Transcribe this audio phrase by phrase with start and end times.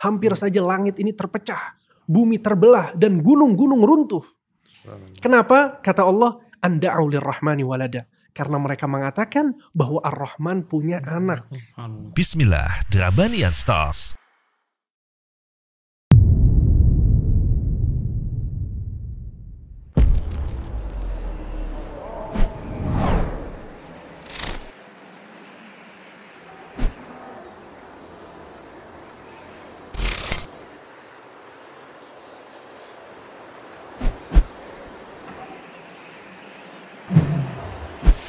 [0.00, 1.76] hampir saja langit ini terpecah,
[2.08, 4.24] bumi terbelah dan gunung-gunung runtuh.
[5.20, 5.80] Kenapa?
[5.80, 8.08] Kata Allah, anda'u lirrahmani walada.
[8.34, 11.46] Karena mereka mengatakan bahwa Ar-Rahman punya anak.
[12.18, 14.18] Bismillah, Drabanian Stars.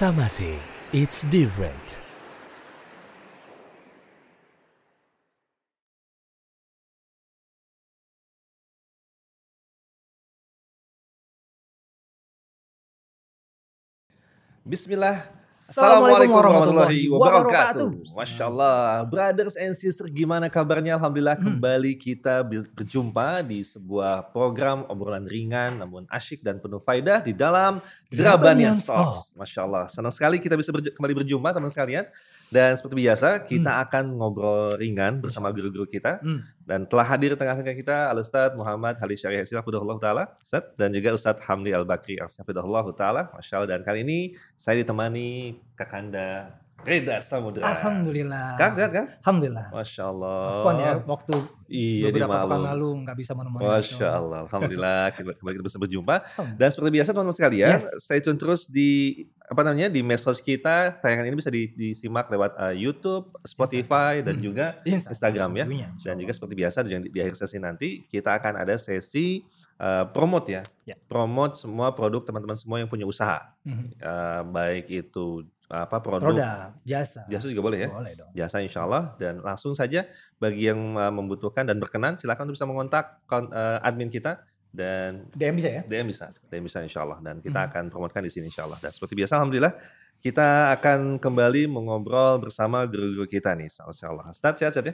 [0.05, 0.59] Samasi,
[0.93, 1.97] it's different.
[14.69, 15.25] Bismillah.
[15.65, 17.87] Assalamualaikum warahmatullahi wabarakatuh.
[18.13, 19.01] Masya Allah.
[19.01, 20.93] Brothers and sisters gimana kabarnya?
[20.93, 27.17] Alhamdulillah kembali kita ber- berjumpa di sebuah program obrolan ringan namun asyik dan penuh faidah
[27.17, 27.81] di dalam
[28.13, 29.33] Drabanian Stars.
[29.33, 29.83] Masya Allah.
[29.89, 32.05] Senang sekali kita bisa berj- kembali berjumpa teman sekalian.
[32.49, 36.21] Dan seperti biasa kita akan ngobrol ringan bersama guru-guru kita.
[36.21, 36.45] Hmm.
[36.65, 40.89] Dan telah hadir di tengah-tengah kita Al Ustadz Muhammad Halis Syariah Hafidhullah Ta'ala Ustadz, dan
[40.89, 44.19] juga Ustadz Hamdi Al Bakri Hafidhullah Ta'ala Masya Allah dan kali ini
[44.57, 48.59] saya ditemani Kakanda Reda Samudra Alhamdulillah.
[48.59, 49.05] Kang sehat kan?
[49.17, 49.71] Alhamdulillah.
[49.71, 51.33] Masya Allah Afwan ya waktu
[51.65, 53.65] Iya beberapa pekan lalu nggak bisa menemani.
[53.65, 56.15] Masya Allah, Alhamdulillah kita- kembali kita bisa berjumpa.
[56.19, 56.57] Alhamdulillah.
[56.57, 57.85] Dan seperti biasa teman-teman sekalian, Yes.
[57.99, 58.91] stay tune terus di
[59.41, 60.99] apa namanya di medsos kita.
[60.99, 64.43] Tayangan ini bisa di- disimak lewat uh, YouTube, Spotify, dan Hmm.
[64.43, 65.65] juga Insta- Instagram ya.
[65.65, 69.41] tentunya, Dan juga seperti biasa di, di akhir sesi nanti kita akan ada sesi
[69.75, 70.61] uh, promote ya.
[70.85, 70.95] Ya.
[71.03, 73.41] Promote semua produk teman-teman semua yang punya usaha.
[73.65, 73.97] Mhm.
[73.97, 76.51] Uh, baik itu apa produk Roda,
[76.85, 77.25] jasa.
[77.25, 77.89] jasa juga boleh ya.
[77.89, 78.29] Boleh dong.
[78.31, 80.05] Jasa insya Allah dan langsung saja
[80.37, 85.55] bagi yang uh, membutuhkan dan berkenan silakan untuk bisa mengontak uh, admin kita dan DM
[85.55, 85.81] bisa ya?
[85.87, 87.69] DM bisa, DM bisa insya Allah dan kita Hmm.
[87.71, 88.77] akan promotkan di sini insya Allah.
[88.77, 89.73] Dan seperti biasa Alhamdulillah
[90.25, 94.33] kita akan kembali mengobrol bersama guru-guru kita nih insya Allah.
[94.33, 94.93] Ustaz sehat sehat ya?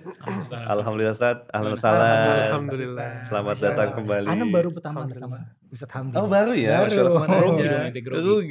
[0.68, 2.52] Alhamdulillah Ustaz, Alhamdulillah.
[2.52, 3.10] Alhamdulillah.
[3.32, 4.28] Selamat datang kembali.
[4.28, 6.20] Anda baru pertama bersama Ustadz Hamdi.
[6.20, 6.84] Oh baru ya?
[6.84, 7.24] Baru.
[7.24, 7.64] Aja?
[8.12, 8.44] dong,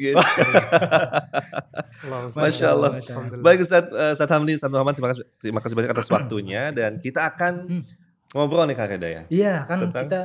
[2.33, 2.97] Masya Allah.
[3.45, 6.97] Baik Ustaz, uh, Ustaz Hamdi, Ustaz Muhammad, terima kasih, terima kasih banyak atas waktunya dan
[6.97, 7.85] kita akan Hmm.
[8.33, 9.23] ngobrol nih Kak Reda ya.
[9.29, 10.23] Iya kan Tentang- kita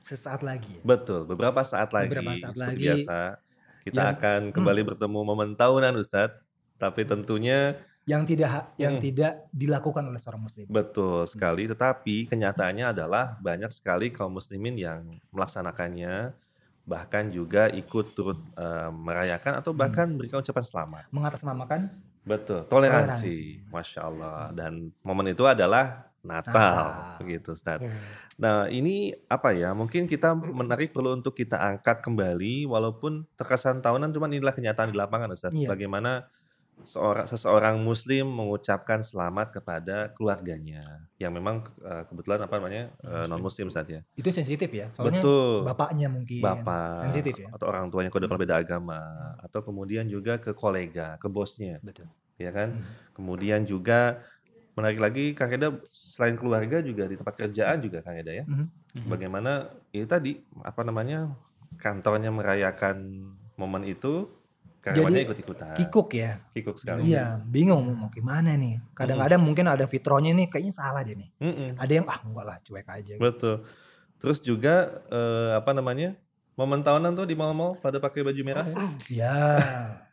[0.00, 0.80] sesaat lagi.
[0.80, 0.82] ya.
[0.82, 2.84] Betul, beberapa saat lagi, Beberapa saat seperti lagi.
[3.04, 3.18] biasa
[3.84, 6.40] kita Yang- akan kembali bertemu momen tahunan Ustadz.
[6.74, 9.04] Tapi tentunya Yang tidak yang Hmm.
[9.04, 10.66] tidak dilakukan oleh seorang muslim.
[10.68, 11.64] betul sekali.
[11.64, 15.00] Tetapi kenyataannya adalah banyak sekali kaum muslimin yang
[15.30, 16.36] melaksanakannya,
[16.84, 21.04] bahkan juga ikut turut eh, merayakan atau bahkan memberikan ucapan selamat.
[21.08, 21.80] Mengatasnamakan
[22.24, 24.48] Betul, toleransi, masya Allah.
[24.52, 26.88] Dan momen itu adalah Natal, Natal.
[27.20, 27.84] begitu Ustaz.
[27.84, 27.92] Hmm.
[28.40, 29.76] Nah ini apa ya?
[29.76, 34.98] Mungkin kita menarik perlu untuk kita angkat kembali, walaupun terkesan tahunan, cuman inilah kenyataan di
[34.98, 35.52] lapangan, Ustaz.
[35.52, 35.68] Iya.
[35.70, 36.26] Bagaimana
[36.82, 42.90] seorang seseorang Muslim mengucapkan selamat kepada keluarganya, yang memang eh, kebetulan apa namanya
[43.30, 44.02] non Muslim saja.
[44.18, 44.90] itu sensitif ya.
[44.90, 45.62] Soalnya Betul.
[45.62, 47.48] bapaknya mungkin Bapak sensitif ya.
[47.54, 49.00] atau orang tuanya kalau ada beda agama,
[49.38, 52.10] atau kemudian juga ke kolega, ke bosnya, Betul.
[52.42, 52.74] ya kan?
[52.74, 53.14] Hmm.
[53.14, 54.18] Kemudian juga
[54.74, 58.44] menarik lagi Kang Eda selain keluarga juga di tempat kerjaan juga Kang Eda ya.
[58.46, 59.06] Mhm.
[59.06, 61.30] Bagaimana itu tadi apa namanya
[61.78, 64.30] kantornya merayakan momen itu
[64.84, 65.74] karyawannya ikut-ikutan.
[65.78, 66.42] Kikuk ya.
[66.52, 67.08] Kikuk sekali.
[67.08, 68.82] Iya, bingung mau gimana nih.
[68.92, 71.30] Kadang-kadang mungkin ada fitronya nih kayaknya salah deh nih.
[71.40, 71.70] Mm-mm.
[71.80, 73.14] Ada yang ah enggak lah cuek aja.
[73.16, 73.64] Betul.
[74.20, 76.18] Terus juga eh, apa namanya
[76.54, 78.78] momen tahunan tuh di mall-mall pada pakai baju merah ya.
[79.10, 79.38] Ya.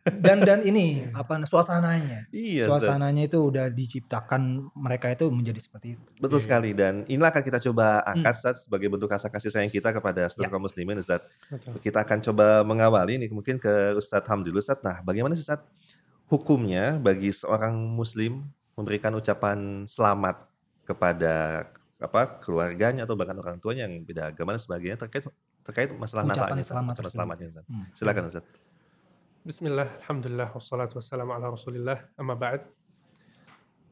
[0.01, 2.25] Dan dan ini apa suasananya.
[2.33, 2.65] Iya.
[2.65, 2.89] Ustaz.
[2.89, 6.03] Suasananya itu udah diciptakan mereka itu menjadi seperti itu.
[6.17, 8.17] Betul sekali dan inilah akan kita coba Hmm.
[8.17, 11.21] angkat Ustaz sebagai bentuk rasa kasih sayang kita kepada seluruh kaum muslimin Ustaz.
[11.53, 11.77] Betul.
[11.85, 14.81] Kita akan coba mengawali nih mungkin ke Ustadz Hamdi dulu Ustadz.
[14.81, 15.69] Nah bagaimana sih Ustadz
[16.25, 18.41] hukumnya bagi seorang muslim
[18.73, 20.49] memberikan ucapan selamat
[20.87, 21.67] kepada
[22.01, 25.29] apa keluarganya atau bahkan orang tuanya yang beda agama dan sebagainya terkait
[25.61, 27.69] terkait masalah Ucapan Natalnya, selamat ucapan selamatnya Ustadz.
[27.69, 27.85] Hmm.
[27.93, 28.49] Silakan Ustadz.
[29.41, 32.61] Bismillah, Alhamdulillah, wassalatu wassalamu ala rasulillah, amma ba'd.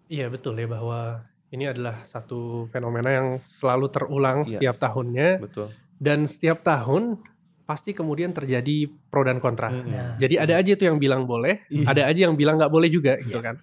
[0.10, 4.58] Iya betul ya bahwa ini adalah satu fenomena yang selalu terulang Iya.
[4.58, 5.68] setiap tahunnya Betul.
[5.98, 7.18] dan setiap tahun
[7.66, 9.70] pasti kemudian terjadi pro dan kontra.
[9.70, 11.86] Nah, Jadi ada aja tuh yang bilang boleh, Iya.
[11.86, 13.62] ada aja yang bilang nggak boleh juga gitu kan.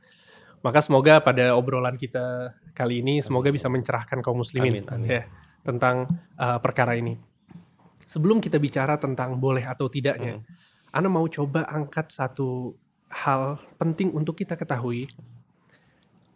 [0.62, 5.08] Maka semoga pada obrolan kita kali ini semoga bisa mencerahkan kaum muslimin Amin, amin.
[5.10, 5.22] ya
[5.62, 6.06] tentang
[6.38, 7.18] uh, perkara ini.
[8.06, 10.38] Sebelum kita bicara tentang boleh atau tidaknya,
[10.94, 12.72] Ana mau coba angkat satu
[13.10, 15.10] hal penting untuk kita ketahui.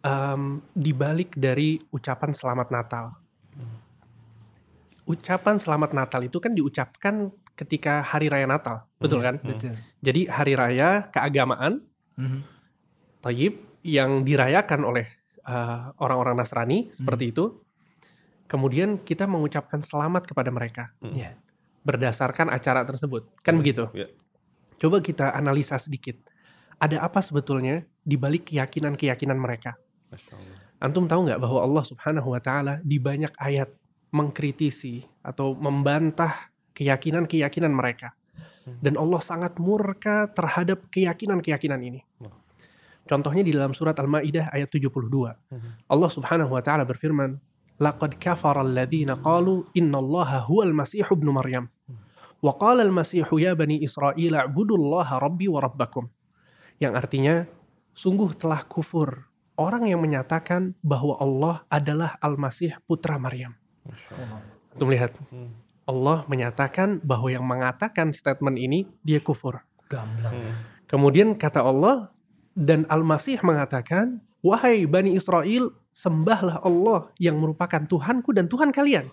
[0.01, 3.05] em, dibalik dari ucapan selamat Natal.
[5.05, 9.37] Ucapan selamat Natal itu kan diucapkan ketika hari raya Natal, betul kan?
[9.41, 9.77] Betul.
[10.01, 11.85] Jadi hari raya keagamaan,
[13.21, 15.05] tayyib yang dirayakan oleh
[15.45, 17.61] uh, orang-orang Nasrani seperti itu.
[18.49, 21.37] Kemudian kita mengucapkan selamat kepada mereka Iya.
[21.81, 23.89] Berdasarkan acara tersebut, kan begitu?
[23.93, 24.07] Ya.
[24.81, 26.17] Coba kita analisa sedikit.
[26.81, 29.77] Ada apa sebetulnya di balik keyakinan-keyakinan mereka?
[30.81, 33.69] Antum tahu nggak bahwa Allah Subhanahu wa taala di banyak ayat
[34.09, 38.17] mengkritisi atau membantah keyakinan-keyakinan mereka.
[38.65, 42.01] Dan Allah sangat murka terhadap keyakinan-keyakinan ini.
[43.05, 44.97] Contohnya di dalam surat Al-Maidah ayat 72.
[45.85, 47.37] Allah Subhanahu wa taala berfirman,
[47.81, 51.73] "Laqad kafara alladziina qalu innallaha huwal masih ibnu Maryam."
[52.41, 56.09] Wa qala al-masih ya bani Israil a'budullaha rabbi wa rabbakum.
[56.81, 57.35] Yang artinya
[57.93, 59.29] sungguh telah kufur
[59.61, 63.53] orang yang menyatakan bahwa Allah adalah Al-Masih putra Maryam.
[64.73, 65.13] Antum lihat.
[65.85, 69.61] Allah menyatakan bahwa yang mengatakan statement ini dia kufur.
[69.85, 70.57] Gamblang.
[70.89, 72.09] Kemudian kata Allah
[72.57, 79.09] dan Al-Masih mengatakan, "Wahai Bani Israel, sembahlah Allah yang merupakan Tuhanku dan Tuhan kalian."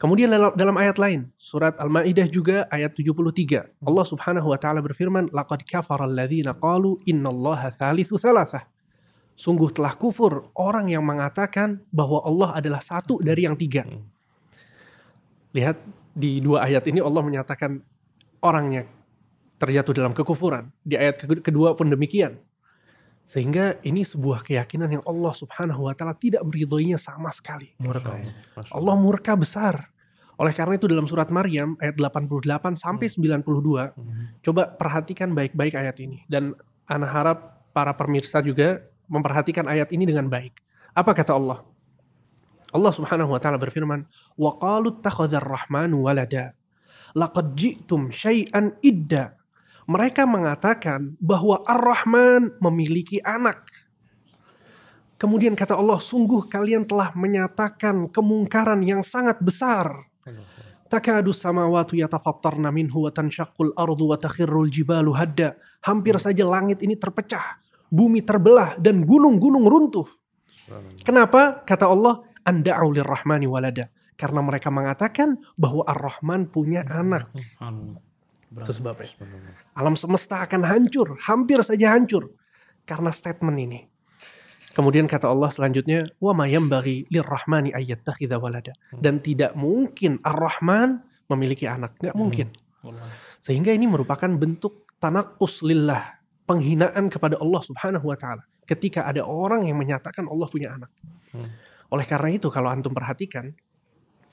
[0.00, 3.68] Kemudian dalam, ayat lain, surat Al-Maidah juga ayat 73.
[3.84, 8.64] Allah Subhanahu wa taala berfirman, "Laqad kafara alladziina qalu innallaha tsalitsu tsalatsah."
[9.36, 13.84] Sungguh telah kufur orang yang mengatakan bahwa Allah adalah satu dari yang tiga.
[15.52, 15.76] Lihat
[16.16, 17.84] di dua ayat ini Allah menyatakan
[18.40, 18.88] orangnya
[19.60, 20.72] terjatuh dalam kekufuran.
[20.80, 22.40] Di ayat ke- kedua pun demikian.
[23.30, 27.70] Sehingga ini sebuah keyakinan yang Allah Subhanahu wa taala tidak meridhoinya sama sekali.
[27.78, 28.18] Murka.
[28.18, 28.26] ya.
[28.74, 29.86] Allah murka besar.
[30.34, 33.94] Oleh karena itu dalam surat Maryam ayat 88 sampai 92,
[34.42, 36.58] coba perhatikan baik-baik ayat ini dan
[36.90, 40.58] ana harap para pemirsa juga memperhatikan ayat ini dengan baik.
[40.90, 41.62] Apa kata Allah?
[42.74, 46.58] Allah Subhanahu wa taala berfirman, "Wa qalu ittakhadhar rahmanu walada.
[47.14, 49.39] Laqad ji'tum syai'an idda."
[49.90, 53.66] Mereka mengatakan bahwa Ar-Rahman memiliki anak.
[55.18, 60.06] Kemudian kata Allah, sungguh kalian telah menyatakan kemungkaran yang sangat besar.
[60.86, 65.58] Takadu samawatu yatafattarna minhu wa tanshaqqul ardu wa takhirrul jibalu hadda.
[65.82, 67.58] Hampir saja langit ini terpecah,
[67.90, 70.06] bumi terbelah dan gunung-gunung runtuh.
[71.02, 71.66] Kenapa?
[71.66, 73.90] Kata Allah, anda'u lirrahmani walada.
[74.14, 77.26] Karena mereka mengatakan bahwa Ar-Rahman punya anak.
[78.50, 79.06] Itu sebabnya.
[79.78, 82.34] Alam semesta akan hancur, hampir saja hancur
[82.82, 83.80] karena statement ini.
[84.70, 88.74] Kemudian kata Allah selanjutnya, wa ma yambaghi lirrahmani ayyattakhidha walada.
[88.94, 92.54] Dan tidak mungkin Ar-Rahman memiliki anak, nggak mungkin.
[93.42, 99.66] Sehingga ini merupakan bentuk tanakus lillah, penghinaan kepada Allah Subhanahu wa taala ketika ada orang
[99.66, 100.90] yang menyatakan Allah punya anak.
[101.90, 103.50] Oleh karena itu kalau antum perhatikan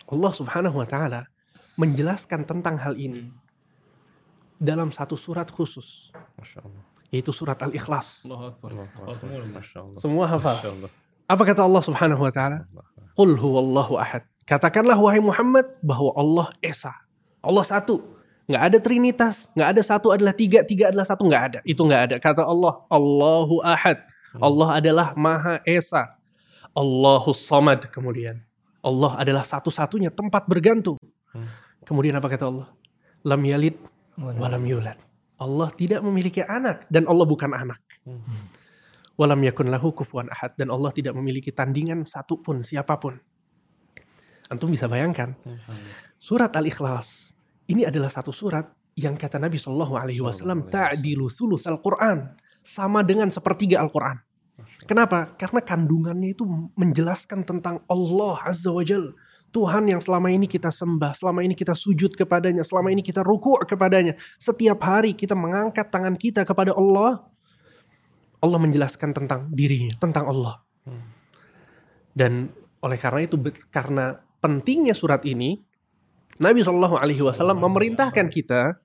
[0.10, 1.26] Allah Subhanahu wa taala
[1.78, 3.34] menjelaskan tentang hal ini
[4.58, 6.84] dalam satu surat khusus Masya Allah.
[7.14, 8.26] yaitu surat Al-Ikhlas.
[8.28, 10.00] Masya Allah.
[10.02, 10.58] Semua hafal.
[10.60, 10.90] Masya Allah.
[11.28, 12.68] Apa kata Allah Subhanahu wa taala?
[13.18, 14.24] Qul huwallahu ahad.
[14.48, 16.96] Katakanlah wahai Muhammad bahwa Allah esa.
[17.44, 18.00] Allah satu.
[18.48, 21.60] Nggak ada trinitas, nggak ada satu adalah tiga, tiga adalah satu, nggak ada.
[21.68, 22.16] Itu nggak ada.
[22.16, 24.00] Kata Allah, Allahu ahad.
[24.40, 26.16] Allah adalah maha esa.
[26.72, 28.40] Allahu samad kemudian.
[28.80, 30.96] Allah adalah satu-satunya tempat bergantung.
[31.84, 32.72] Kemudian apa kata Allah?
[33.28, 33.76] Lam yalid
[34.18, 34.98] walam yulad.
[35.38, 37.82] Allah tidak memiliki anak dan Allah bukan anak.
[39.18, 43.18] Walam yakun lahu kufuwan ahad dan Allah tidak memiliki tandingan satupun siapa pun.
[44.50, 45.38] Antum bisa bayangkan.
[46.18, 47.38] Surat Al-Ikhlas
[47.70, 48.66] ini adalah satu surat
[48.98, 52.34] yang kata Nabi Shallallahu alaihi wasallam ta'dilu sulus Al-Qur'an
[52.66, 54.18] sama dengan sepertiga Al-Qur'an.
[54.90, 55.38] Kenapa?
[55.38, 59.14] Karena kandungannya itu menjelaskan tentang Allah Azza wa Jal.
[59.52, 63.64] Tuhan yang selama ini kita sembah, selama ini kita sujud kepadanya, selama ini kita ruku'
[63.64, 64.14] kepadanya.
[64.38, 67.26] Setiap hari kita mengangkat tangan kita kepada Allah.
[68.38, 70.62] Allah menjelaskan tentang dirinya, tentang Allah.
[72.14, 73.36] Dan oleh karena itu,
[73.74, 75.58] karena pentingnya surat ini,
[76.38, 78.78] Nabi Shallallahu Alaihi Wasallam memerintahkan kita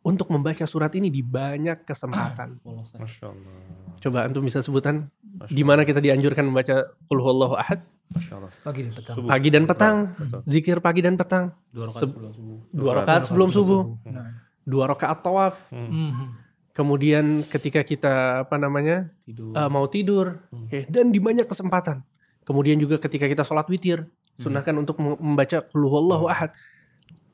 [0.00, 2.56] untuk membaca surat ini di banyak kesempatan.
[2.96, 3.52] Masya Allah.
[4.00, 5.12] Coba antum bisa sebutan
[5.46, 7.84] di mana kita dianjurkan membaca Qul huwallahu ahad?
[8.10, 8.52] Masya Allah.
[8.62, 9.16] Pagi dan petang.
[9.22, 10.40] Pagi dan petang, Betul.
[10.44, 11.44] zikir pagi dan petang.
[11.68, 12.58] Dua rakaat Se- sebelum subuh.
[12.72, 14.28] Dua rakaat sebelum subuh, Nah.
[14.62, 15.56] dua rakaat tawaf.
[15.68, 16.48] Mhm.
[16.70, 19.52] Kemudian ketika kita apa namanya Tidur.
[19.52, 22.00] eh, mau tidur, Oke, dan di banyak kesempatan.
[22.40, 26.56] Kemudian juga ketika kita sholat witir, sunahkan untuk mem- membaca Qul huwallahu ahad.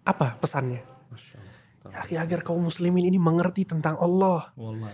[0.02, 0.82] Apa pesannya?
[2.12, 4.52] Ya, agar kaum muslimin ini mengerti tentang Allah.
[4.52, 4.92] Allah.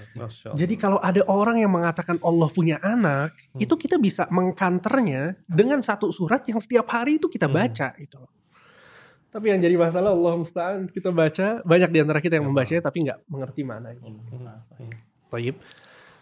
[0.54, 6.14] Jadi kalau ada orang yang mengatakan Allah punya anak, itu kita bisa mengkanternya dengan satu
[6.14, 8.22] surat yang setiap hari itu kita baca gitu.
[9.32, 13.08] Tapi yang jadi masalah Allah musta'an kita baca banyak di antara kita yang membacanya tapi
[13.08, 13.96] nggak mengerti mana.
[15.32, 15.56] Taib.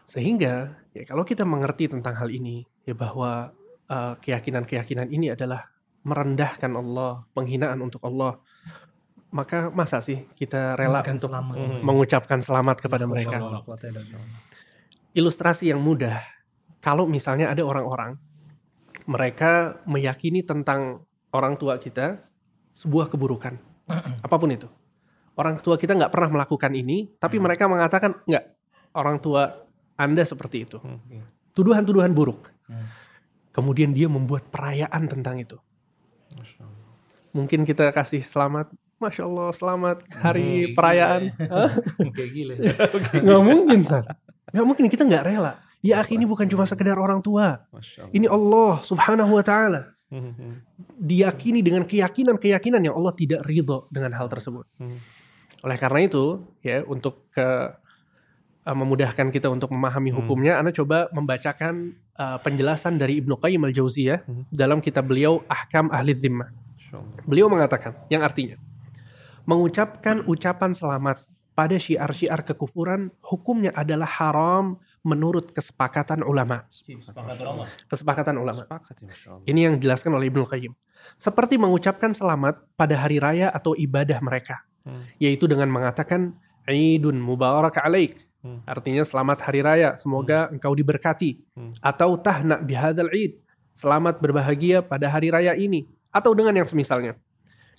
[0.07, 3.51] Sehingga ya kalau kita mengerti tentang hal ini ya bahwa
[3.91, 5.67] uh, keyakinan-keyakinan ini adalah
[6.07, 8.39] merendahkan Allah, penghinaan untuk Allah,
[9.31, 11.55] maka masa sih kita rela Memberikan untuk selamat.
[11.87, 13.37] mengucapkan selamat kepada mereka?
[15.15, 16.23] ilustrasi yang mudah.
[16.79, 18.17] Kalau misalnya ada orang-orang,
[19.11, 21.03] mereka meyakini tentang
[21.35, 22.23] orang tua kita
[22.73, 23.59] sebuah keburukan,
[24.23, 24.71] apa pun itu.
[25.37, 28.45] Orang tua kita nggak pernah melakukan ini, tapi mereka mengatakan nggak,
[28.97, 29.67] orang tua
[29.99, 30.79] anda seperti itu.
[31.53, 32.49] Tuduhan-tuduhan buruk.
[33.51, 35.59] Kemudian dia membuat perayaan tentang itu.
[37.35, 41.33] Mungkin kita kasih selamat, masya Allah selamat hari perayaan.
[41.49, 41.73] Hah?
[42.13, 42.55] Kayak gila.
[43.25, 44.05] Nggak mungkin, San.
[44.53, 45.53] Nggak mungkin, kita nggak rela.
[45.81, 47.65] Ya akhi, ini bukan cuma sekedar orang tua.
[47.73, 48.13] Allah.
[48.13, 49.97] Ini Allah subhanahu wa ta'ala.
[50.13, 50.61] Hmm,
[51.01, 54.69] Diyakini dengan keyakinan-keyakinan yang Allah tidak ridho dengan hal tersebut.
[55.65, 57.49] Oleh karena itu, ya untuk ke
[58.69, 64.29] uh, memudahkan kita untuk memahami hukumnya, Anda coba membacakan uh, penjelasan dari Ibnu Qayyim al-Jauziyah
[64.53, 66.53] dalam kitab beliau Ahkam Ahli Zimmah.
[67.25, 68.61] Beliau mengatakan yang artinya
[69.51, 71.27] mengucapkan ucapan selamat
[71.59, 76.71] pada syiar-syiar kekufuran hukumnya adalah haram menurut kesepakatan ulama.
[76.71, 77.65] Sepakat ulama.
[77.91, 78.63] Kesepakatan ulama.
[79.51, 80.73] Ini yang dijelaskan oleh Ibnu Qayyim.
[81.19, 85.05] Seperti mengucapkan selamat pada hari raya atau ibadah mereka, Hmm.
[85.19, 86.39] yaitu dengan mengatakan
[86.71, 88.23] Idun Mubarak alaik.
[88.41, 88.63] Hmm.
[88.65, 91.43] Artinya selamat hari raya, semoga engkau diberkati.
[91.59, 91.75] Hmm.
[91.83, 93.43] Atau tahna bihadzal id.
[93.75, 97.17] Selamat berbahagia pada hari raya ini atau dengan yang semisalnya.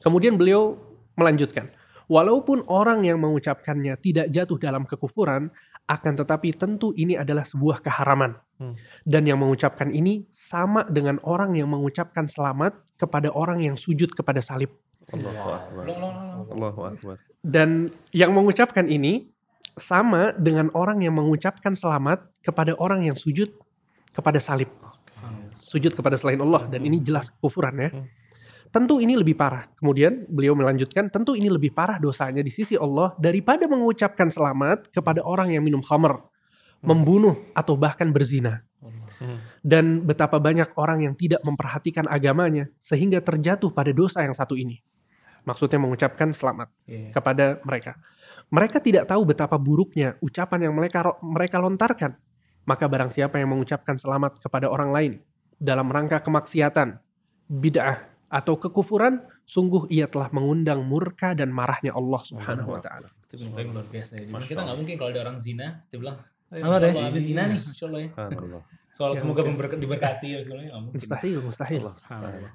[0.02, 1.72] Kemudian beliau melanjutkan,
[2.12, 5.52] walaupun orang yang mengucapkannya tidak jatuh dalam kekufuran,
[5.92, 8.40] akan tetapi tentu ini adalah sebuah keharaman.
[8.62, 8.76] Hmm.
[9.04, 14.40] Dan yang mengucapkan ini sama dengan orang yang mengucapkan selamat kepada orang yang sujud kepada
[14.40, 14.72] salib.
[15.12, 15.84] Allahu Akbar.
[16.48, 17.16] Allahu Akbar.
[17.42, 19.28] Dan yang mengucapkan ini
[19.76, 23.52] sama dengan orang yang mengucapkan selamat kepada orang yang sujud
[24.14, 24.70] kepada salib.
[25.58, 27.90] Sujud kepada selain Allah dan ini jelas kufuran ya.
[28.72, 29.68] Tentu ini lebih parah.
[29.76, 35.20] Kemudian beliau melanjutkan, tentu ini lebih parah dosanya di sisi Allah daripada mengucapkan selamat kepada
[35.28, 36.24] orang yang minum khamr,
[36.80, 38.64] membunuh atau bahkan berzina.
[39.62, 44.82] Dan betapa banyak orang yang tidak memperhatikan agamanya sehingga terjatuh pada dosa yang satu ini.
[45.46, 47.12] Maksudnya mengucapkan selamat Iya.
[47.14, 48.00] kepada mereka.
[48.50, 52.18] Mereka tidak tahu betapa buruknya ucapan yang mereka mereka lontarkan.
[52.66, 55.12] Maka barang siapa yang mengucapkan selamat kepada orang lain
[55.58, 56.98] dalam rangka kemaksiatan,
[57.50, 63.12] bid'ah atau kekufuran, sungguh ia telah mengundang murka dan marahnya Allah Subhanahu wa taala.
[63.28, 64.26] Itu benar luar biasa ya.
[64.40, 66.16] Kita nggak mungkin kalau ada orang zina, dia bilang,
[66.48, 66.92] "Eh, Apa Masya deh?
[66.92, 68.10] Allah, habis zina nih, Masya Allah ya.
[68.92, 71.00] Soal Ya, semoga member- diberkati ya mungkin.
[71.00, 71.84] Mustahil, mustahil.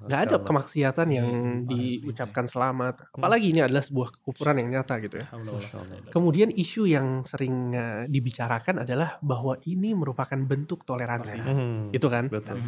[0.04, 1.28] Nggak ada kemaksiatan yang
[1.64, 3.08] diucapkan selamat.
[3.08, 5.26] Apalagi ini adalah sebuah kekufuran yang nyata gitu ya.
[6.12, 11.40] Kemudian isu yang sering eh, dibicarakan adalah bahwa ini merupakan bentuk toleransi.
[11.40, 11.88] Hmm.
[11.88, 12.28] Itu kan?
[12.28, 12.60] Betul.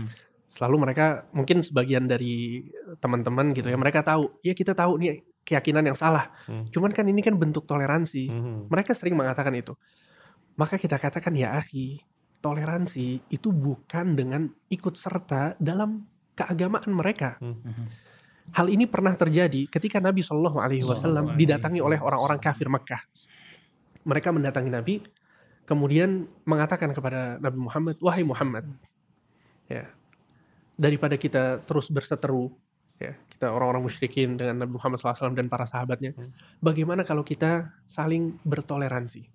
[0.49, 2.65] Selalu mereka mungkin sebagian dari
[2.99, 6.33] teman-teman gitu ya, mereka tahu, ya kita tahu nih keyakinan yang salah.
[6.49, 6.65] Hmm.
[6.73, 8.25] Cuman kan ini kan bentuk toleransi.
[8.29, 8.59] Hmm.
[8.73, 9.77] Mereka sering mengatakan itu.
[10.57, 12.01] Maka kita katakan ya akhi,
[12.41, 17.37] toleransi itu bukan dengan ikut serta dalam keagamaan mereka.
[17.41, 17.89] Hmm.
[18.57, 23.05] Hal ini pernah terjadi ketika Nabi Shallallahu Alaihi Wasallam didatangi oleh orang-orang kafir Mekah.
[24.09, 25.05] Mereka mendatangi Nabi,
[25.69, 28.65] kemudian mengatakan kepada Nabi Muhammad, wahai Muhammad,
[29.69, 29.93] ya
[30.79, 32.55] daripada kita terus berseteru,
[32.97, 36.15] ya kita orang-orang musyrikin dengan Nabi Muhammad SAW dan para sahabatnya,
[36.59, 39.27] bagaimana kalau kita saling bertoleransi?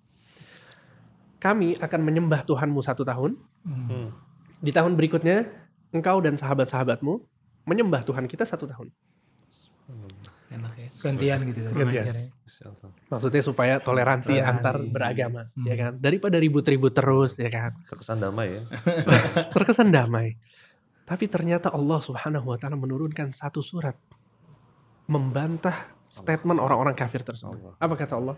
[1.36, 4.12] Kami akan menyembah Tuhanmu satu tahun, Hmm.
[4.60, 5.44] di tahun berikutnya
[5.92, 7.20] engkau dan sahabat-sahabatmu
[7.64, 8.88] menyembah Tuhan kita satu tahun.
[10.48, 10.88] Enak ya.
[11.02, 11.60] Gantian gitu.
[11.74, 12.30] Gantian.
[12.46, 12.90] Masya Allah.
[13.10, 14.60] Maksudnya supaya toleransi, Toleransi.
[14.62, 15.92] antar beragama, ya kan?
[15.98, 17.72] Daripada ribut-ribut terus, ya kan?
[17.90, 18.62] Terkesan damai ya.
[19.56, 20.38] Terkesan damai.
[21.04, 23.92] Tapi ternyata Allah Subhanahu wa taala menurunkan satu surat
[25.04, 27.76] membantah statement orang-orang kafir tersebut.
[27.76, 28.36] Apa kata Allah?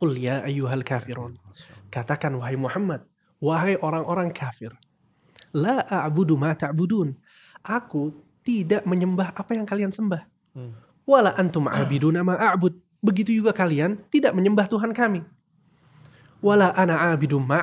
[0.00, 1.36] Qul ya ayyuhal kafirun.
[1.92, 3.04] Katakan wahai Muhammad,
[3.44, 4.72] wahai orang-orang kafir.
[5.52, 7.12] La a'budu ma ta'budun.
[7.60, 10.22] Aku tidak menyembah apa yang kalian sembah.
[10.56, 10.72] Hmm.
[11.04, 12.72] Wala antum a'biduna ma a'bud.
[13.04, 15.20] Begitu juga kalian tidak menyembah Tuhan kami.
[16.40, 17.60] Wala ana a'bidu ma.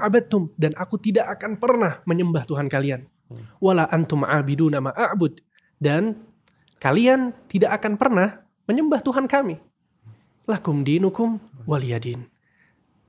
[0.54, 3.08] Dan aku tidak akan pernah menyembah Tuhan kalian.
[3.60, 5.42] Wala antum a'biduna ma a'bud.
[5.82, 6.16] Dan
[6.78, 9.62] kalian tidak akan pernah menyembah Tuhan kami.
[10.46, 12.30] lakum dinukum waliyadin.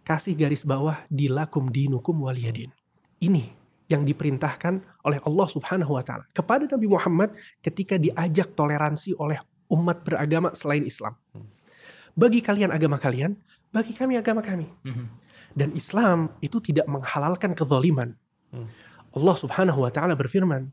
[0.00, 2.72] Kasih garis bawah di lakum dinukum waliyadin.
[3.20, 3.52] Ini
[3.92, 10.02] yang diperintahkan oleh Allah Subhanahu wa taala kepada Nabi Muhammad ketika diajak toleransi oleh umat
[10.02, 11.14] beragama selain Islam.
[12.16, 13.36] Bagi kalian agama kalian,
[13.68, 14.66] bagi kami agama kami.
[14.82, 15.06] Mhm.
[15.52, 18.16] Dan Islam itu tidak menghalalkan kezaliman.
[19.16, 20.68] Allah Subhanahu wa taala berfirman,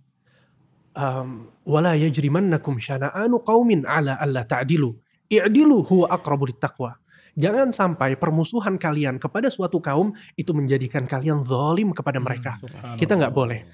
[0.99, 4.91] um, "Wala yajrimannakum syana'anu qaumin ala alla ta'dilu.
[5.31, 6.99] I'dilu huwa aqrabu littaqwa."
[7.33, 12.61] Jangan sampai permusuhan kalian kepada suatu kaum itu menjadikan kalian zalim kepada mereka.
[12.93, 13.65] Kita nggak boleh.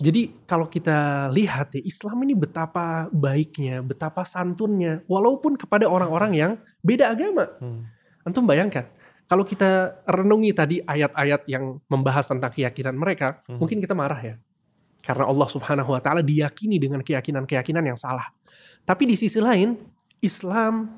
[0.00, 6.52] Jadi kalau kita lihat ya Islam ini betapa baiknya, betapa santunnya, walaupun kepada orang-orang yang
[6.80, 7.52] beda agama.
[8.24, 8.88] Antum bayangkan,
[9.30, 14.34] kalau kita renungi tadi ayat-ayat yang membahas tentang keyakinan mereka, mungkin kita marah ya.
[15.06, 18.26] Karena Allah Subhanahu wa taala diyakini dengan keyakinan-keyakinan yang salah.
[18.82, 19.78] Tapi di sisi lain,
[20.18, 20.90] Islam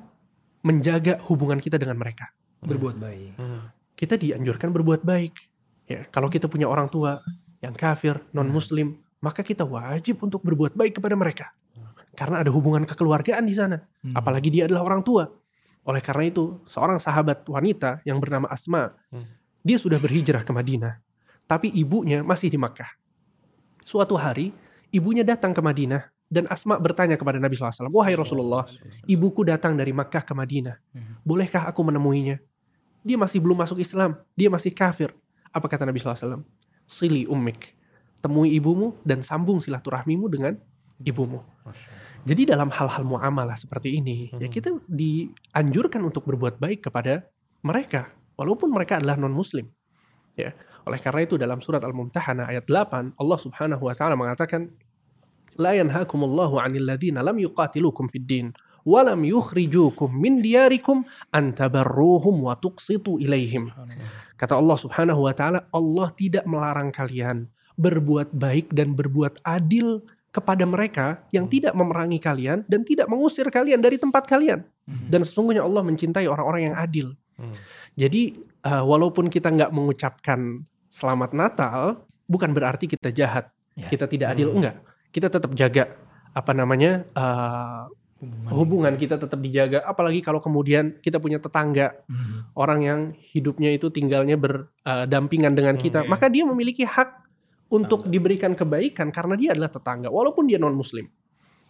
[0.65, 2.33] menjaga hubungan kita dengan mereka.
[2.65, 3.37] Berbuat baik.
[3.93, 5.33] Kita dianjurkan berbuat baik.
[5.85, 7.21] Ya, kalau kita punya orang tua
[7.61, 11.53] yang kafir, non muslim, maka kita wajib untuk berbuat baik kepada mereka.
[12.17, 13.77] Karena ada hubungan kekeluargaan di sana.
[14.17, 15.29] Apalagi dia adalah orang tua.
[15.83, 18.95] Oleh karena itu, seorang sahabat wanita yang bernama Asma,
[19.63, 20.99] dia sudah berhijrah ke Madinah,
[21.43, 22.87] tapi ibunya masih di Makkah.
[23.83, 24.55] Suatu hari,
[24.95, 28.63] ibunya datang ke Madinah dan Asma bertanya kepada Nabi SAW, Wahai Rasulullah,
[29.05, 30.79] ibuku datang dari Makkah ke Madinah.
[31.21, 32.39] Bolehkah aku menemuinya?
[33.03, 35.11] Dia masih belum masuk Islam, dia masih kafir.
[35.51, 36.47] Apa kata Nabi SAW?
[36.87, 37.75] Sili ummik.
[38.23, 40.55] Temui ibumu dan sambung silaturahmimu dengan
[41.03, 41.43] ibumu.
[42.23, 47.27] Jadi dalam hal-hal muamalah seperti ini, ya kita dianjurkan untuk berbuat baik kepada
[47.67, 49.67] mereka, walaupun mereka adalah non Muslim.
[50.33, 50.55] Ya,
[50.87, 54.71] oleh karena itu dalam surat Al-Mumtahanah ayat 8 Allah Subhanahu wa taala mengatakan
[55.61, 58.47] la yanhakumullahu 'anil ladzina lam yuqatilukum fid din
[58.81, 63.71] wa lam yukhrijukum min diyarikum an tabarruhum wa tuqsitu ilaihim.
[64.35, 70.01] Kata Allah Subhanahu wa taala, Allah tidak melarang kalian berbuat baik dan berbuat adil
[70.33, 74.65] kepada mereka yang tidak memerangi kalian dan tidak mengusir kalian dari tempat kalian.
[75.07, 77.07] Dan sesungguhnya Allah mencintai orang-orang yang adil.
[77.93, 84.49] Jadi uh, walaupun kita nggak mengucapkan selamat Natal, bukan berarti kita jahat, kita tidak adil,
[84.57, 84.81] enggak.
[85.13, 85.93] Kita tetap jaga
[86.33, 87.85] apa namanya uh,
[88.49, 89.21] hubungan kita.
[89.21, 89.85] tetap dijaga.
[89.85, 91.93] Apalagi kalau kemudian kita punya tetangga
[92.57, 97.22] orang yang hidupnya itu tinggalnya berdampingan dengan kita, maka dia memiliki hak
[97.73, 101.09] untuk diberikan kebaikan karena dia adalah tetangga, walaupun dia non Muslim.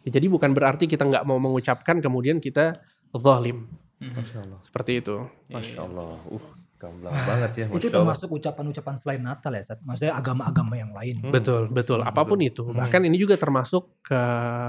[0.04, 2.84] Ya, jadi bukan berarti kita nggak mau mengucapkan kemudian kita
[3.16, 3.72] zalim.
[4.04, 4.60] Masya Allah.
[4.60, 5.24] Seperti itu.
[5.48, 6.20] Masya Allah.
[6.28, 6.44] Uh,
[6.76, 7.66] gamblang banget ya.
[7.72, 9.64] Itu Masya termasuk ucapan-ucapan selain Natal ya?
[9.80, 11.24] Maksudnya agama-agama yang lain.
[11.32, 12.04] Betul, betul.
[12.04, 12.68] Apa pun itu.
[12.68, 14.20] Bahkan ini juga termasuk ke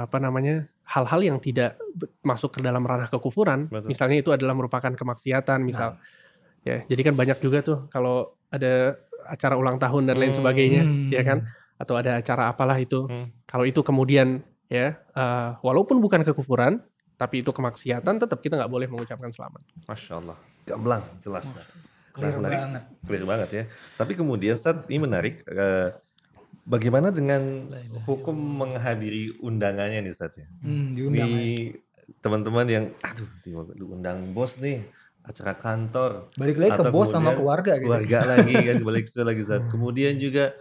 [0.07, 1.75] apa namanya hal-hal yang tidak
[2.23, 3.67] masuk ke dalam ranah kekufuran.
[3.67, 3.91] Betul.
[3.91, 5.99] Misalnya itu adalah merupakan kemaksiatan, misal.
[6.63, 10.39] Ya, jadi kan banyak juga tuh kalau ada acara ulang tahun dan lain Hmm.
[10.39, 11.09] sebagainya, Hmm.
[11.09, 11.39] ya kan?
[11.75, 13.05] Atau ada acara apalah itu.
[13.05, 13.33] Hmm.
[13.45, 16.81] Kalau itu kemudian ya, eh, walaupun bukan kekufuran,
[17.15, 19.63] tapi itu kemaksiatan, tetap kita nggak boleh mengucapkan selamat.
[19.85, 20.37] Masya Allah.
[20.65, 21.51] Gamblang, jelas.
[21.51, 21.67] Nah,
[22.15, 22.59] Clear menarik.
[22.59, 22.83] banget.
[23.03, 23.65] Clear banget ya.
[23.95, 25.43] Tapi kemudian Ustaz, ini menarik.
[25.45, 25.91] eh,
[26.65, 27.69] bagaimana dengan
[28.03, 30.47] hukum menghadiri undangannya nih Ustaz ya?
[30.61, 31.29] Hmm, diundang.
[31.29, 31.77] Nih
[32.21, 33.29] teman-teman yang aduh
[33.75, 34.85] diundang bos nih
[35.25, 37.89] acara kantor Balik lagi ke Atau bos sama keluarga gitu.
[37.89, 39.65] keluarga lagi kan balik ke lagi Ustaz.
[39.73, 40.53] Kemudian juga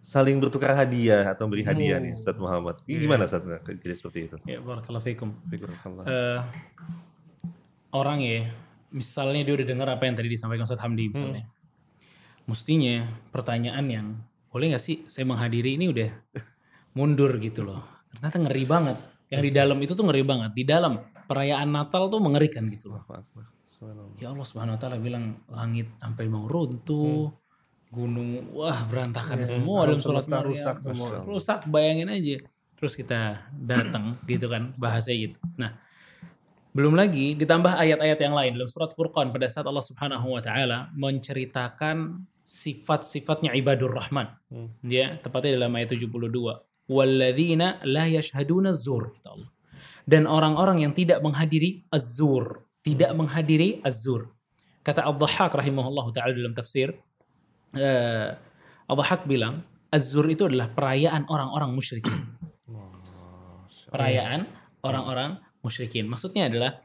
[0.00, 2.80] saling bertukar hadiah atau beri hadiah nih Ustaz Muhammad.
[2.88, 4.36] Ini gimana Ustaz kira seperti itu?
[4.48, 5.36] Ya, barakallahu fikum.
[6.08, 6.40] Eh,
[7.92, 8.48] orang ya,
[8.88, 11.44] misalnya dia udah dengar apa yang tadi disampaikan Ustaz Hamdi misalnya.
[12.48, 14.06] Mestinya pertanyaan yang
[14.48, 16.08] boleh nggak sih saya menghadiri ini udah
[16.96, 17.84] mundur gitu loh.
[18.16, 18.96] Ternyata ngeri banget.
[19.28, 20.50] Yang di dalam itu tuh ngeri banget.
[20.56, 20.96] Di dalam
[21.28, 23.04] perayaan Natal tuh mengerikan gitu loh.
[24.18, 27.30] Ya Allah Subhanahu wa taala bilang langit sampai mau runtuh.
[27.88, 30.50] Gunung wah berantakan semua dalam surat Maryam.
[30.52, 31.08] rusak semua.
[31.24, 32.36] Rusak bayangin aja.
[32.74, 35.38] Terus kita datang gitu kan bahasanya gitu.
[35.56, 35.78] Nah,
[36.74, 40.92] belum lagi ditambah ayat-ayat yang lain dalam surat Furqan pada saat Allah Subhanahu wa taala
[40.98, 44.36] menceritakan sifat-sifatnya ibadur rahman.
[44.84, 46.12] Ya, tepatnya dalam ayat 72.
[46.88, 49.16] Walladzina la yashhaduna zur.
[50.08, 54.32] Dan orang-orang yang tidak menghadiri az-zur, tidak menghadiri az-zur.
[54.80, 56.96] Kata Ad-Dhahhak rahimahullah taala dalam tafsir
[57.76, 58.32] eh
[58.88, 59.60] Ad-Dhahhak bilang
[59.92, 62.16] az-zur itu adalah perayaan orang-orang musyrikin.
[63.88, 64.44] perayaan
[64.84, 66.04] orang-orang musyrikin.
[66.08, 66.84] Maksudnya adalah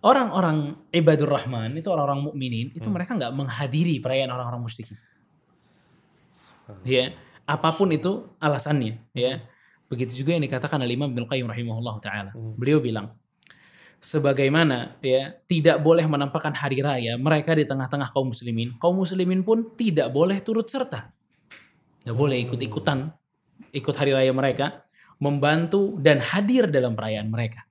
[0.00, 4.96] orang-orang ibadur rahman itu orang-orang mukminin itu mereka nggak menghadiri perayaan orang-orang musyrikin.
[6.86, 7.10] Ya,
[7.50, 9.42] apa pun itu alasannya, ya.
[9.90, 12.30] Begitu juga yang dikatakan oleh Imam Ibnu Qayyim rahimahullah taala.
[12.54, 13.10] Beliau bilang,
[14.00, 19.76] sebagaimana ya tidak boleh menampakkan hari raya mereka di tengah-tengah kaum muslimin, kaum muslimin pun
[19.76, 21.12] tidak boleh turut serta.
[22.02, 23.12] Nggak boleh ikut-ikutan
[23.70, 24.82] ikut hari raya mereka,
[25.20, 27.68] membantu dan hadir dalam perayaan mereka.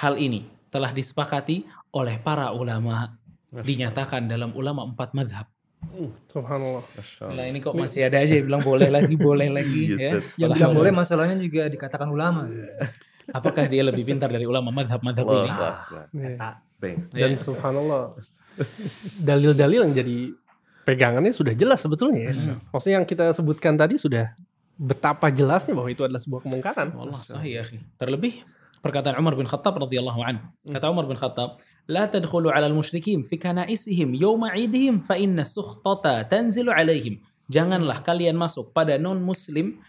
[0.00, 3.16] Hal ini telah disepakati oleh para ulama
[3.52, 5.46] dinyatakan dalam ulama empat madhab.
[6.28, 6.82] Subhanallah.
[6.84, 7.36] Masya Allah.
[7.38, 10.12] Nah ini kok masih ada aja yang bilang boleh lagi, boleh lagi Iya, ya.
[10.36, 12.50] Yang bilang boleh masalahnya juga dikatakan ulama.
[13.28, 15.50] Apakah dia lebih pintar dari ulama madhab-madhab ini?
[16.16, 16.64] Iya.
[17.12, 17.38] Dan Ya.
[17.38, 18.14] subhanallah
[19.18, 20.32] dalil-dalil yang jadi
[20.86, 22.34] pegangannya sudah jelas sebetulnya ya.
[22.72, 24.32] Maksudnya yang kita sebutkan tadi sudah
[24.78, 26.94] betapa jelasnya bahwa itu adalah sebuah kemungkaran.
[27.26, 27.62] Sahih ya.
[27.98, 28.46] Terlebih
[28.78, 30.44] perkataan Umar bin Khattab radhiyallahu anhu.
[30.70, 31.58] Kata Umar bin Khattab,
[31.90, 37.18] "La tadkhulu 'ala al-musyrikin fi kanaisihim yawma 'idihim fa inna sukhtata tanzilu 'alaihim."
[37.50, 39.82] Janganlah kalian masuk pada non-muslim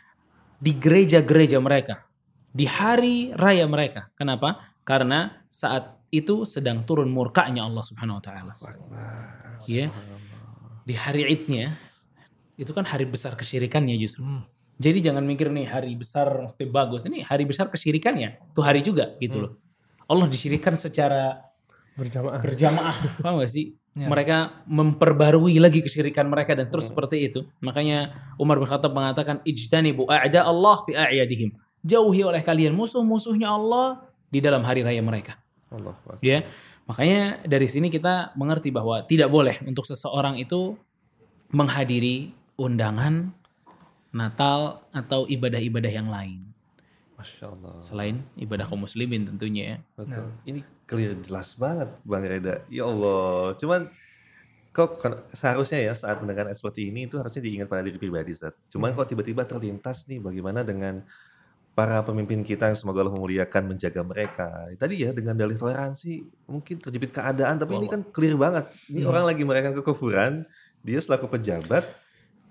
[0.58, 2.09] di gereja-gereja mereka
[2.50, 4.10] di hari raya mereka.
[4.18, 4.74] Kenapa?
[4.84, 8.54] Karena saat itu sedang turun murkanya Allah Subhanahu wa taala.
[9.70, 9.94] Ya.
[10.86, 11.70] Di hari Idnya
[12.58, 14.26] itu kan hari besar kesyirikannya justru.
[14.80, 17.06] Jadi jangan mikir nih hari besar mesti bagus.
[17.06, 18.56] Ini hari besar kesyirikannya.
[18.56, 19.52] Itu hari juga gitu loh.
[20.10, 21.46] Allah disyirikan secara
[22.00, 22.40] Berjamaah.
[22.40, 22.96] berjamaah.
[23.20, 23.76] Paham gak sih?
[23.94, 27.44] Mereka memperbarui lagi kesyirikan mereka dan terus seperti itu.
[27.60, 31.52] Makanya Umar bin Khattab mengatakan ijtanibu a'da Allah fi a'yadihim.
[31.84, 35.40] Jauhi oleh kalian musuh-musuhnya Allah di dalam hari raya mereka.
[35.72, 36.18] Akbar.
[36.20, 36.44] Ya.
[36.90, 40.74] Makanya dari sini kita mengerti bahwa tidak boleh untuk seseorang itu
[41.54, 43.30] menghadiri undangan
[44.10, 46.50] Natal atau ibadah-ibadah yang lain
[47.14, 47.78] Masya Allah.
[47.78, 49.78] selain ibadah kaum muslimin tentunya ya.
[49.94, 50.34] Betul.
[50.50, 52.66] Ini clear jelas banget Bang Reda.
[52.74, 53.54] Ya Allah.
[53.60, 53.86] Cuman
[54.74, 58.58] kok kan- seharusnya ya saat mendengar seperti ini itu harusnya diingat pada diri pribadi Ustaz.
[58.74, 61.06] Cuman kok tiba-tiba terlintas nih bagaimana dengan
[61.72, 64.48] para pemimpin kita yang semoga Allah memuliakan menjaga mereka.
[64.76, 66.12] Tadi ya dengan dalih toleransi
[66.46, 68.68] mungkin terjepit keadaan tapi ini kan clear banget.
[68.88, 70.44] Ini orang lagi merayakan kekufuran,
[70.82, 71.88] dia selaku pejabat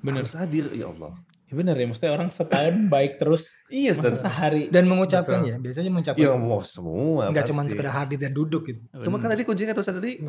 [0.01, 0.23] Bener.
[0.23, 1.13] harus hadir ya Allah.
[1.45, 4.21] Ya bener ya, maksudnya orang setahun baik terus Iya masa Ustaz.
[4.25, 4.69] sehari.
[4.69, 6.21] Dan mengucapkan ya, biasanya mengucapkan.
[6.21, 8.81] Ya mau semua Enggak cuma sekedar hadir dan duduk gitu.
[9.01, 10.21] Cuma kan tadi kuncinya tuh Ustaz tadi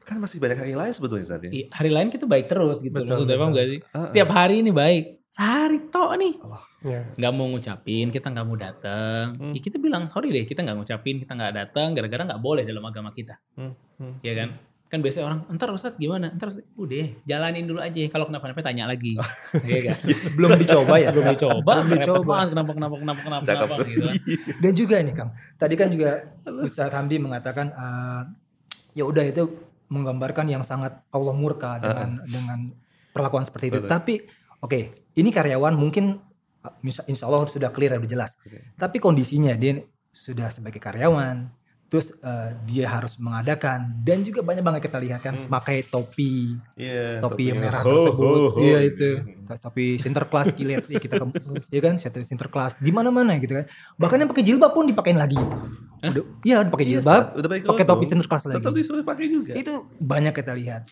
[0.00, 1.52] kan masih banyak hari lain sebetulnya saat ini.
[1.54, 2.94] I- hari lain kita baik terus gitu.
[2.96, 3.50] Betul, Maksudnya betul.
[3.52, 3.78] gak sih?
[4.10, 5.19] Setiap hari ini baik.
[5.30, 6.34] Sehari tok nih.
[6.82, 7.06] Ya.
[7.14, 9.38] Nggak mau ngucapin, kita nggak mau datang.
[9.38, 9.54] Hmm.
[9.54, 12.82] Ya kita bilang sorry deh, kita nggak ngucapin, kita nggak datang, gara-gara nggak boleh dalam
[12.82, 13.38] agama kita.
[13.54, 14.26] Hmm, hmm.
[14.26, 14.58] Ya kan?
[14.90, 16.34] Kan biasanya orang, entar Ustadz gimana?
[16.34, 18.02] Entar Ustadz, udah jalanin dulu aja.
[18.10, 19.14] Kalau kenapa-napa tanya lagi.
[19.62, 19.96] Iya kan?
[20.36, 21.14] Belum dicoba ya.
[21.14, 22.34] Belum dicoba, Belum dicoba.
[22.50, 24.14] kenapa, kenapa, kenapa, kenapa, kenapa gitu kan.
[24.66, 26.10] Dan juga ini Kang, tadi kan juga
[26.66, 28.22] Ustaz Hamdi mengatakan eh,
[28.98, 29.46] ya udah itu
[29.94, 32.58] menggambarkan yang sangat Allah murka dengan dengan
[33.14, 33.86] perlakuan seperti itu.
[33.86, 34.26] Tapi
[34.58, 36.18] oke, ini karyawan mungkin
[36.82, 38.36] insya Allah sudah clear sudah jelas.
[38.76, 41.48] Tapi kondisinya dia sudah sebagai karyawan,
[41.88, 47.18] terus eh, dia harus mengadakan dan juga banyak banget kita lihat kan pakai topi Iya,
[47.18, 48.38] topi yang merah Ho, tersebut.
[48.38, 49.24] ho, ho, iya itu.
[49.50, 51.18] Topi Sinterklas kilet sih kita
[51.66, 53.66] ya kan Sinterklas di mana mana gitu kan.
[53.96, 55.38] Bahkan yang pakai jilbab pun dipakein lagi.
[56.00, 57.22] Udah, iya udah pakai Iya, jilbab
[57.66, 58.04] pakai topi.
[58.06, 58.56] Sinterklas lagi.
[58.60, 59.52] Tetap disuruh pakai juga.
[59.56, 60.86] itu banyak kita lihat.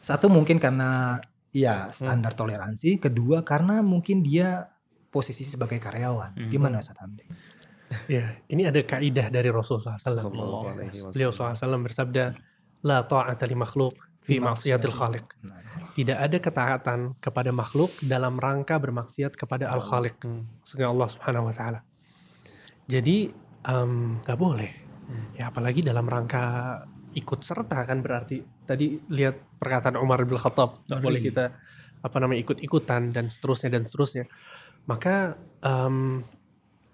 [0.00, 1.20] Satu mungkin karena
[1.54, 4.66] ya standar toleransi kedua karena mungkin dia
[5.08, 7.54] posisi sebagai karyawan gimana Ustaz Hamdi
[8.10, 10.18] Ya, ini ada kaidah dari Rasulullah SAW.
[10.18, 11.14] Sallallahu alaihi wasallam.
[11.14, 12.24] Beliau SAW bersabda,
[12.84, 15.26] La ta'ata li makhluk fi maksiatil khaliq.
[15.94, 20.18] Tidak ada ketaatan kepada makhluk dalam rangka bermaksiat kepada al-khaliq.
[20.64, 21.80] Maksudnya Allah subhanahu wa ta'ala.
[22.84, 23.30] Jadi,
[23.64, 24.72] em, nggak boleh.
[25.36, 26.80] Ya, apalagi dalam rangka
[27.14, 28.42] ikut serta kan berarti.
[28.64, 30.84] Tadi lihat perkataan Umar bin Khattab.
[30.88, 31.44] Nggak boleh kita
[32.04, 34.24] apa namanya ikut-ikutan dan seterusnya dan seterusnya.
[34.84, 36.20] Maka em,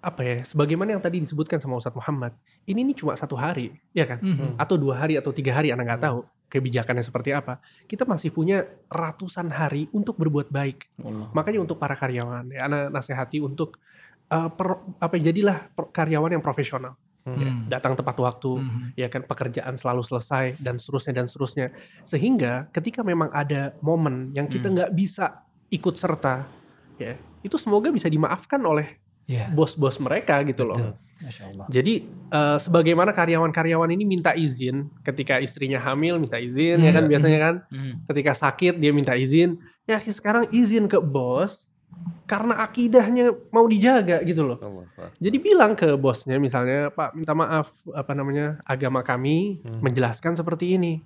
[0.01, 2.33] apa ya sebagaimana yang tadi disebutkan sama Ustadz Muhammad
[2.65, 4.17] ini nih cuma satu hari ya kan
[4.57, 8.65] atau dua hari atau tiga hari anak nggak tahu kebijakannya seperti apa kita masih punya
[8.89, 11.29] ratusan hari untuk berbuat baik Allah.
[11.37, 13.77] makanya untuk para karyawan ya anak nasihati untuk
[14.33, 18.65] uh, per- apa jadilah per- karyawan yang profesional Ya, datang tepat waktu
[18.97, 21.67] ya kan pekerjaan selalu selesai dan seterusnya dan seterusnya.
[22.01, 26.49] Sehingga ketika memang ada momen yang kita nggak bisa ikut serta
[26.99, 29.47] ya itu semoga bisa dimaafkan oleh Iya.
[29.53, 30.97] bos-bos mereka gitu loh.
[31.23, 31.65] Masya Allah.
[31.71, 37.39] Jadi eh, sebagaimana karyawan-karyawan ini minta izin ketika istrinya hamil minta izin ya kan biasanya
[37.39, 37.55] kan?
[37.71, 38.03] Hmm.
[38.11, 39.55] ketika sakit dia minta izin.
[39.87, 41.70] Ya sekarang izin ke bos
[42.25, 44.57] karena akidahnya mau dijaga gitu loh.
[44.57, 45.11] Allah.
[45.17, 51.03] Jadi bilang ke bosnya misalnya Pak minta maaf apa namanya agama kami menjelaskan seperti ini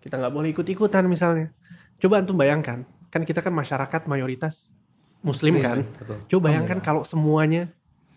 [0.00, 1.52] kita nggak boleh ikut-ikutan misalnya.
[1.96, 4.72] Coba antum bayangkan kan kita kan masyarakat mayoritas
[5.20, 5.84] Muslim kan.
[5.84, 6.16] Betul.
[6.28, 7.68] Coba bayangkan kalau semuanya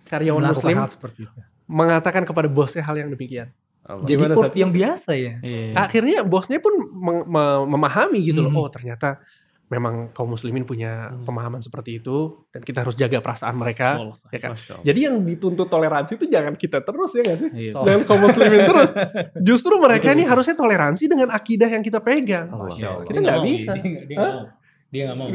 [0.06, 3.52] karyawan Melakukan Muslim hal seperti itu mengatakan kepada bosnya hal yang demikian.
[3.84, 4.04] Allah.
[4.04, 5.34] Jadi Gimana, yang biasa ya.
[5.40, 5.76] Iya.
[5.76, 8.52] Akhirnya bosnya pun meng- me- memahami gitu loh.
[8.52, 8.60] Mhm.
[8.60, 9.20] Oh ternyata
[9.68, 11.24] memang kaum muslimin punya Hmm.
[11.24, 14.00] pemahaman seperti itu dan kita harus jaga perasaan mereka.
[14.00, 14.16] Allah.
[14.32, 14.52] Ya kan?
[14.56, 14.80] Allah.
[14.82, 17.50] Jadi yang dituntut toleransi itu jangan kita terus ya nggak sih?
[17.52, 17.72] Iya.
[17.84, 18.92] Jangan kaum muslimin terus.
[19.38, 22.48] Justru mereka ini harusnya toleransi dengan akidah yang kita pegang.
[22.48, 23.04] Allah.
[23.04, 23.72] Kita nggak mau, bisa.
[23.76, 24.18] Dia, dia.
[24.18, 24.57] Dia.
[24.88, 25.28] Dia nggak mau.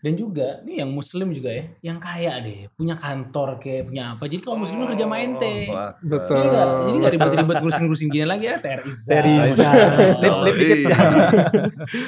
[0.00, 4.24] Dan juga nih yang muslim juga ya, yang kaya deh, punya kantor kayak punya apa.
[4.24, 5.54] Jadi kalau muslim kerja sama ente.
[5.68, 6.36] Wah, Betul.
[6.40, 6.66] Iya nggak?
[6.80, 9.10] Jadi nggak ribet-ribet ngurusin-ngurusin gini lagi ya, Teriza.
[9.12, 9.68] Teriza.
[10.16, 10.78] Slip-slip dikit.
[10.84, 10.98] Iya.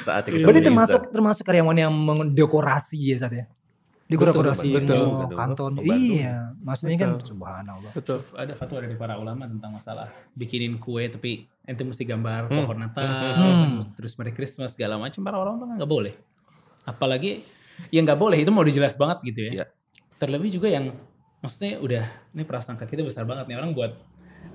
[0.01, 3.45] Saatnya kita Berarti termasuk termasuk karyawan yang mendekorasi ya saat ya.
[4.07, 5.35] Dekorasi betul, oh, betul.
[5.35, 5.69] kantor.
[5.83, 7.27] Iya, maksudnya kan Betul.
[7.35, 7.91] subhanallah.
[7.91, 8.23] Betul.
[8.39, 12.55] Ada fatwa dari para ulama tentang masalah bikinin kue tapi ente mesti gambar Hmm.
[12.63, 13.67] pohon Natal, Hmm.
[13.75, 16.15] terus, terus Merry Christmas segala macam para ulama tuh nggak boleh.
[16.87, 17.43] Apalagi
[17.91, 19.51] yang nggak boleh itu mau dijelas banget gitu ya.
[19.51, 19.65] Iya.
[20.17, 20.95] Terlebih juga yang
[21.43, 23.91] maksudnya udah ini prasangka kita besar banget nih orang buat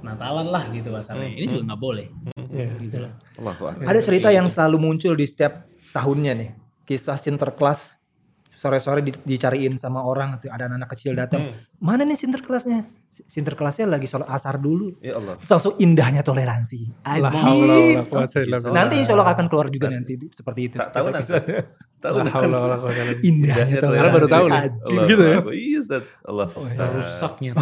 [0.03, 1.29] Natalan lah gitu bahasanya.
[1.31, 2.07] Ini juga nggak boleh.
[2.51, 2.69] Iya.
[2.81, 3.13] Gitu lah.
[3.39, 3.87] Allahu Akbar.
[3.87, 6.51] Ada cerita yang selalu muncul di setiap tahunnya nih.
[6.83, 8.03] Kisah sinterklas
[8.51, 11.55] sore-sore di- dicariin sama orang ada anak-anak kecil datang.
[11.79, 12.89] Mana nih sinterklasnya?
[13.13, 14.97] Sinterklasnya lagi sholat asar dulu.
[15.05, 15.37] Ya Allah.
[15.37, 17.05] Terus langsung indahnya toleransi.
[17.05, 18.09] Anjir.
[18.73, 20.77] Nanti insya Allah akan keluar juga nanti seperti itu.
[20.81, 21.13] Tahu.
[22.03, 22.17] Tahu.
[23.21, 24.15] Indahnya toleransi.
[24.17, 24.63] Baru tahu nih.
[24.65, 25.39] Allah gitu ya.
[25.53, 26.03] Iya Ustaz.
[26.25, 26.89] Allah Ustaz.
[26.89, 27.53] Rusaknya.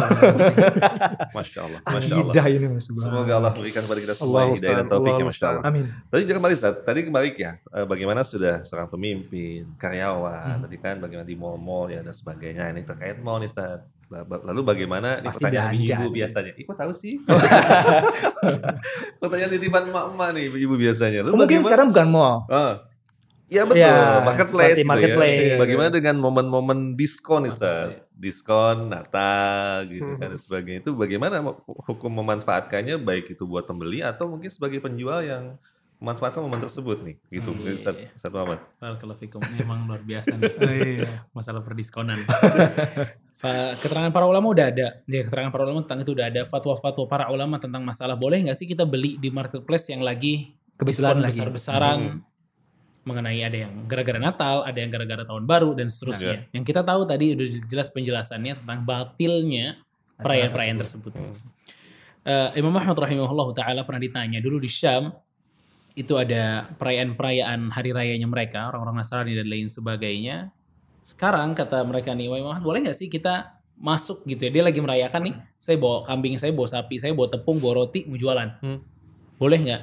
[1.35, 1.79] Masya Allah.
[1.83, 2.31] Masya Allah.
[2.31, 2.87] Akidah ini Mas.
[2.87, 5.63] Semoga Allah berikan kepada kita semua hidayah dan taufik ya Masya Allah.
[5.67, 5.85] Amin.
[6.07, 10.95] Tadi juga kembali Ustaz, tadi kembali ya, eh, bagaimana sudah seorang pemimpin, karyawan, tadi kan
[11.03, 12.71] bagaimana di mall-mall ya dan sebagainya.
[12.71, 13.83] Ini terkait mall nih Ustaz.
[14.43, 16.13] Lalu bagaimana, ini Pasti pertanyaan belanja ibu nih.
[16.13, 16.51] biasanya.
[16.53, 17.13] Ih kok tahu sih?
[19.19, 21.19] pertanyaan titipan emak-emak nih ibu biasanya.
[21.23, 22.35] Lalu Mungkin bagaimana- sekarang bukan mall.
[22.47, 22.73] Ah.
[23.51, 25.43] Ya betul, Ya, marketplace, gitu marketplace.
[25.43, 25.55] ya.
[25.59, 27.99] Bagaimana dengan momen-momen diskon nih, Ustaz?
[28.09, 30.79] Diskon Natal gitu kan dan sebagainya.
[30.79, 31.41] Itu bagaimana
[31.83, 35.59] hukum memanfaatkannya baik itu buat pembeli atau mungkin sebagai penjual yang
[35.99, 37.51] memanfaatkan momen tersebut nih, gitu.
[37.51, 38.07] Hmm, iya, Ustaz, iya.
[38.09, 38.57] Ustaz Muhammad.
[38.79, 39.37] Barakallahu fikum.
[39.53, 40.47] Memang luar biasa nih.
[40.97, 41.11] Iya.
[41.29, 42.23] masalah perdiskonan.
[43.81, 44.87] Keterangan para ulama udah ada.
[45.09, 46.41] Ya, keterangan para ulama tentang itu udah ada.
[46.45, 51.21] Fatwa-fatwa para ulama tentang masalah boleh nggak sih kita beli di marketplace yang lagi Kebetulan
[51.21, 51.41] lagi.
[51.41, 52.21] besar-besaran
[53.01, 56.45] mengenai ada yang gara-gara Natal, ada yang gara-gara tahun baru dan seterusnya.
[56.53, 59.81] Yang kita tahu tadi udah jelas penjelasannya tentang batilnya
[60.21, 61.11] perayaan-perayaan tersebut.
[62.21, 65.09] Eh, Imam Ahmad rahimahullah taala pernah ditanya dulu di Syam
[65.97, 70.53] itu ada perayaan-perayaan hari rayanya mereka, orang-orang Nasrani dan lain sebagainya.
[71.01, 74.51] Sekarang kata mereka nih, wah Imam Ahmad boleh nggak sih kita masuk gitu ya?
[74.53, 78.05] Dia lagi merayakan nih, saya bawa kambing, saya bawa sapi, saya bawa tepung, bawa roti,
[78.05, 78.61] mau jualan.
[78.61, 78.79] Hmm.
[79.41, 79.81] Boleh nggak?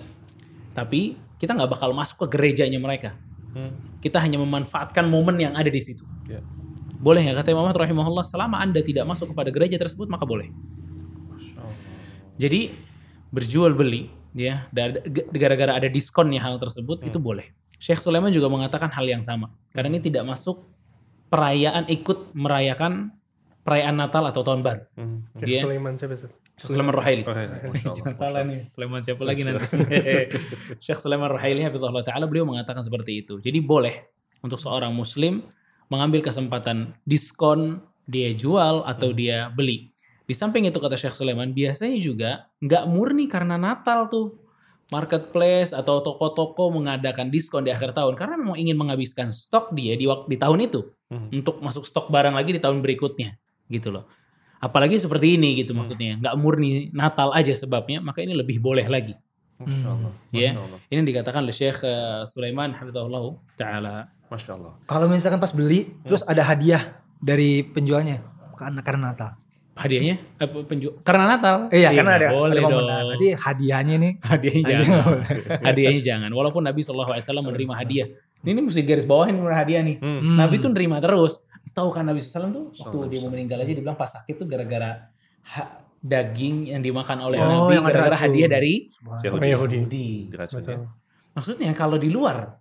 [0.79, 3.19] Tapi kita nggak bakal masuk ke gerejanya mereka.
[3.99, 6.07] Kita hanya memanfaatkan momen yang ada di situ.
[6.31, 6.39] Ya.
[7.03, 10.47] Boleh nggak kata Imam Ahmad rahimahullah selama anda tidak masuk kepada gereja tersebut maka boleh.
[12.39, 12.71] Jadi
[13.35, 14.71] berjual beli ya
[15.35, 17.51] gara-gara ada diskonnya hal tersebut itu boleh.
[17.83, 19.51] Syekh Sulaiman juga mengatakan hal yang sama.
[19.75, 20.71] Karena ini tidak masuk
[21.29, 23.13] perayaan ikut merayakan
[23.69, 24.83] perayaan Natal atau tahun baru.
[24.97, 26.33] Syekh Dia Sulaiman siapa Ustaz?
[26.59, 27.23] Syekh Sulaiman Rohaili.
[27.23, 27.47] Oh, iya.
[27.69, 27.99] Masya Allah.
[28.01, 29.65] Jangan salah nih, Sulaiman siapa lagi nanti.
[30.85, 33.39] Syekh Sulaiman Rohaili hafizahullah taala beliau mengatakan seperti itu.
[33.39, 34.09] Jadi boleh
[34.41, 35.45] untuk seorang muslim
[35.93, 39.93] mengambil kesempatan diskon dia jual atau dia beli.
[40.25, 44.48] Di samping itu kata Syekh Sulaiman, biasanya juga nggak murni karena Natal tuh.
[44.89, 50.09] Marketplace atau toko-toko mengadakan diskon di akhir tahun karena memang ingin menghabiskan stok dia di
[50.09, 50.81] waktu di tahun itu
[51.33, 53.37] untuk masuk stok barang lagi di tahun berikutnya
[53.69, 54.09] gitu loh.
[54.59, 59.15] Apalagi seperti ini gitu maksudnya, nggak murni Natal aja sebabnya, maka ini lebih boleh lagi.
[59.59, 60.13] Masya Allah.
[60.31, 60.79] Ya, Allah.
[60.91, 64.11] ini dikatakan oleh Syekh eh, Sulaiman Hafizahullah Taala.
[64.31, 64.73] Masya Allah.
[64.87, 68.23] Kalau misalkan pas beli, terus ada hadiah dari penjualnya
[68.59, 69.31] karena karena Natal.
[69.79, 71.71] Hadiahnya eh, penju- karena Natal.
[71.71, 72.87] Iya, karena ada, boleh ada dong.
[73.15, 74.13] Nanti hadiahnya nih.
[74.19, 75.19] hadiahnya Hadiah jangan.
[75.71, 76.31] hadiahnya jangan.
[76.35, 77.07] Walaupun Nabi SAW
[77.47, 78.07] menerima hadiah.
[78.43, 79.97] Ini, ini mesti garis bawahin menerima hadiah nih.
[80.03, 80.35] Hmm.
[80.35, 81.39] Nabi tuh nerima terus.
[81.71, 85.15] Tahu kan Nabi SAW tuh waktu dia mau meninggal aja dibilang pas sakit tuh gara-gara
[85.99, 88.91] daging yang dimakan oleh Oh, Nabi gara-gara hadiah dari
[89.23, 89.47] Yahudi.
[89.47, 90.07] Yahudi.
[90.35, 90.79] Ya.
[91.35, 92.59] Maksudnya kalau di luar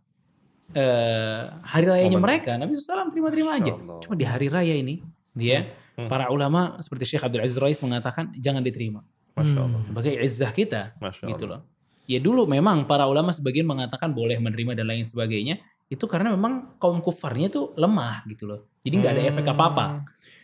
[0.73, 2.25] eh, hari rayanya Momen.
[2.29, 3.73] mereka, Nabi SAW terima-terima aja.
[3.73, 5.01] Cuma di hari raya ini,
[5.33, 5.65] dia
[6.05, 9.01] para ulama seperti Syekh Abdul Aziz Rais mengatakan jangan diterima
[9.33, 9.81] Masya Allah.
[9.81, 11.65] sebagai izzah kita, Masya gitu Allah.
[11.65, 12.05] loh.
[12.05, 15.57] Ya dulu memang para ulama sebagian mengatakan boleh menerima dan lain sebagainya.
[15.89, 18.59] Itu karena memang kaum kufarnya tuh lemah gitu loh.
[18.85, 19.85] Jadi nggak ada efek apa-apa.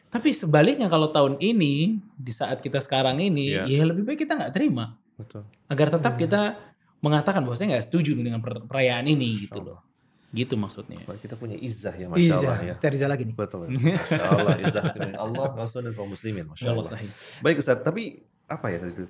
[0.10, 3.66] Tapi sebaliknya kalau tahun ini di saat kita sekarang ini, Iya.
[3.66, 5.44] ya lebih baik kita nggak terima Betul.
[5.68, 6.42] agar tetap kita
[7.00, 9.80] mengatakan bahwa saya nggak setuju dengan per- perayaan ini gitu loh.
[10.34, 10.98] Gitu maksudnya.
[11.22, 12.76] Kita punya izah ya, masya Iya, Allah ya.
[12.82, 13.36] Teriza lagi nih.
[13.38, 13.70] Betul.
[13.70, 14.84] Masya Allah, izah
[15.24, 16.50] Allah, Rasul dan kaum muslimin.
[16.50, 16.86] Masya Allah.
[16.90, 17.10] sahih.
[17.46, 19.06] Baik Ustaz, tapi apa ya tadi itu?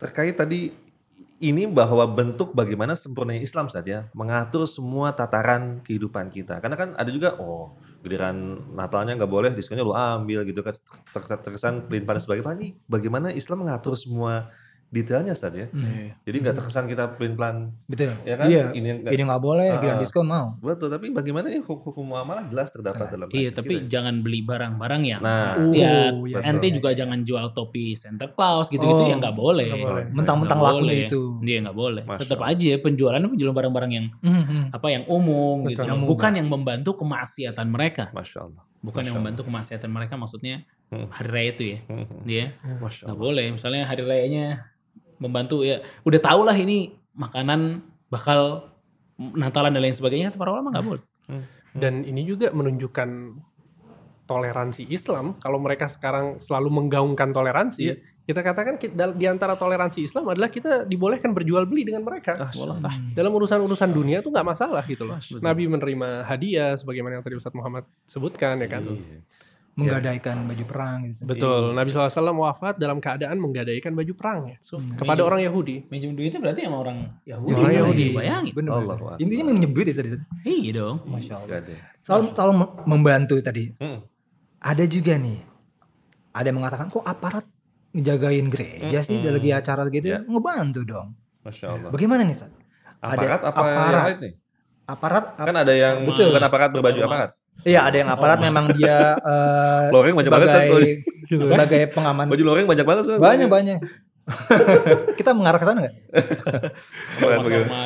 [0.00, 0.72] Terkait tadi
[1.42, 6.56] ini bahwa bentuk bagaimana sempurnanya Islam Ustaz ya, mengatur semua tataran kehidupan kita.
[6.62, 11.42] Karena kan ada juga, oh giliran Natalnya nggak boleh, diskonnya lu ambil gitu kan, Ter-
[11.42, 12.54] terkesan pelin dan sebagainya.
[12.58, 14.50] Ini bagaimana Islam mengatur semua
[14.92, 15.66] detailnya Ustaz ya.
[16.22, 18.12] Jadi nggak terkesan kita pelin pelan Betul.
[18.22, 18.46] Ya kan?
[18.46, 18.68] Iya.
[18.70, 20.00] Ini Ini, nggak- nggak boleh, Ah, giliran ah.
[20.00, 20.46] diskon mau.
[20.58, 23.88] Betul, tapi bagaimana ini hukum, hukum muamalah jelas terdapat dalam Iya, tapi kita.
[23.90, 25.56] jangan beli barang-barang yang Nah.
[25.56, 26.12] Oh, iya,
[26.44, 26.76] Ente betul.
[26.78, 29.66] juga jangan jual topi Santa Claus gitu-gitu Oh, ya nggak boleh.
[30.12, 31.08] Mentang-mentang lakunya boleh.
[31.08, 31.22] itu.
[31.40, 32.02] Iya nggak boleh.
[32.04, 34.60] Masya Tetap aja penjualannya penjualan barang-barang yang Mhm.
[34.70, 35.82] apa yang umum gitu.
[35.82, 38.12] Yang Bukan yang membantu kemaksiatan mereka.
[38.12, 38.62] Masya Allah.
[38.78, 41.08] Bukan Masya yang membantu kemaksiatan mereka maksudnya Hmm.
[41.08, 41.78] hari raya itu ya.
[41.88, 42.04] Hmm.
[42.22, 43.46] Dia nggak boleh.
[43.48, 44.68] Misalnya hari rayanya
[45.22, 48.66] membantu ya udah tau lah ini makanan bakal
[49.14, 51.02] Natalan dan lain sebagainya para ulama nggak boleh.
[51.72, 53.08] Dan ini juga menunjukkan
[54.24, 55.36] toleransi Islam.
[55.36, 57.94] Kalau mereka sekarang selalu menggaungkan toleransi, Iya.
[58.24, 62.34] kita katakan ki- dal- di antara toleransi Islam adalah kita dibolehkan berjual beli dengan mereka.
[62.52, 62.94] Wallah sah.
[63.12, 65.18] Dalam urusan-urusan dunia itu nggak masalah gitu loh.
[65.38, 68.82] Nabi menerima hadiah sebagaimana yang tadi Ustadz Muhammad sebutkan ya kan.
[68.82, 69.22] Iya.
[69.72, 71.24] Menggadaikan baju perang gitu.
[71.24, 71.72] Betul.
[71.72, 74.56] Nabi SAW wafat dalam keadaan menggadaikan baju perang ya.
[74.94, 75.88] kepada orang Yahudi.
[75.88, 77.52] Minjem duitnya berarti sama orang Yahudi.
[77.54, 78.06] Orang Yahudi.
[78.12, 78.52] Bayangin.
[78.52, 78.70] Bener.
[78.70, 79.08] Allah bener.
[79.08, 79.18] Akbar.
[79.18, 80.08] Intinya menyebut itu tadi.
[80.44, 80.96] Iya dong.
[81.08, 81.56] Masya Allah.
[81.58, 81.74] Ada.
[81.98, 83.72] Soal, soal mem- membantu tadi.
[83.80, 84.04] Hmm.
[84.60, 85.40] Ada juga nih.
[86.32, 87.44] Ada yang mengatakan kok aparat
[87.92, 89.36] ngejagain gereja sih Mm-mm.
[89.36, 90.20] lagi acara gitu Ya.
[90.20, 91.16] ngebantu dong.
[91.44, 91.88] Masya Allah.
[91.88, 92.52] Bagaimana nih, Sat?
[93.00, 94.04] Aparat apa yang aparat.
[94.06, 94.32] lain nih?
[94.92, 96.28] Aparat ap- Kan ada yang Betul.
[96.28, 97.30] bukan aparat berbaju Betul, aparat.
[97.62, 101.46] Iya, ada yang aparat memang dia eh, Loreng banyak banget, Sat, sebagai soalnya.
[101.48, 102.26] sebagai pengaman.
[102.28, 103.22] Baju loreng banyak banget soalnya.
[103.24, 103.78] Banyak banyak.
[105.18, 105.94] Kita mengarah ke sana nggak?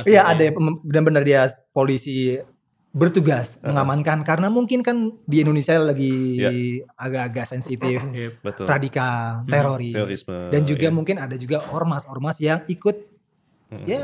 [0.04, 0.20] Iya, gitu.
[0.20, 0.44] ada
[0.82, 1.40] benar-benar dia
[1.70, 2.36] polisi
[2.90, 6.50] bertugas mengamankan karena mungkin kan di Indonesia lagi Iya.
[6.96, 8.32] agak-agak sensitif, Iya.
[8.40, 8.64] Betul.
[8.64, 9.92] radikal, teroris.
[9.92, 10.48] Terorisme.
[10.48, 10.94] Dan juga iya.
[10.94, 13.15] mungkin ada juga ormas-ormas yang ikut
[13.66, 13.82] Mm-mm.
[13.82, 14.02] ya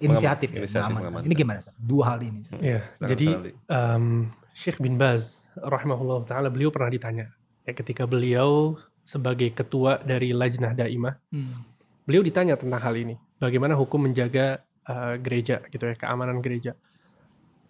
[0.00, 0.96] inisiatif, ya, inisiatif mengamankan.
[1.20, 1.28] mengamankan.
[1.28, 1.58] Ini gimana?
[1.60, 1.74] Sat?
[1.76, 2.40] Dua hal ini.
[2.58, 2.80] Iya.
[2.96, 3.26] Silakan, Jadi
[3.68, 4.04] em,
[4.52, 7.28] Syekh bin Baz rahimahullah taala beliau pernah ditanya
[7.62, 11.60] ya ketika beliau sebagai ketua dari Lajnah Daimah, Hmm.
[12.02, 13.18] beliau ditanya tentang hal ini.
[13.36, 16.74] Bagaimana hukum menjaga eh, gereja gitu ya, keamanan gereja.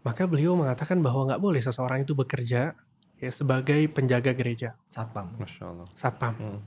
[0.02, 2.72] Maka beliau mengatakan bahwa nggak boleh seseorang itu bekerja
[3.18, 5.30] ya sebagai penjaga gereja, Satpam.
[5.38, 5.86] Masya Allah.
[5.94, 6.34] satpam.
[6.34, 6.58] Hmm.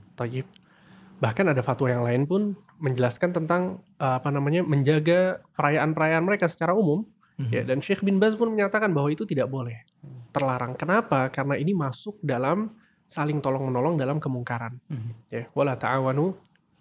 [1.16, 6.76] Bahkan ada fatwa yang lain pun menjelaskan tentang eh, apa namanya menjaga perayaan-perayaan mereka secara
[6.76, 7.04] umum.
[7.36, 7.52] Mhm.
[7.52, 9.84] Ya, dan Syekh bin Baz pun menyatakan bahwa itu tidak boleh.
[10.32, 10.72] Terlarang.
[10.76, 11.28] Kenapa?
[11.28, 12.72] Karena ini masuk dalam
[13.06, 14.80] saling tolong menolong dalam kemungkaran.
[14.88, 15.10] Mhm.
[15.28, 16.32] Ya, wala ta'awanu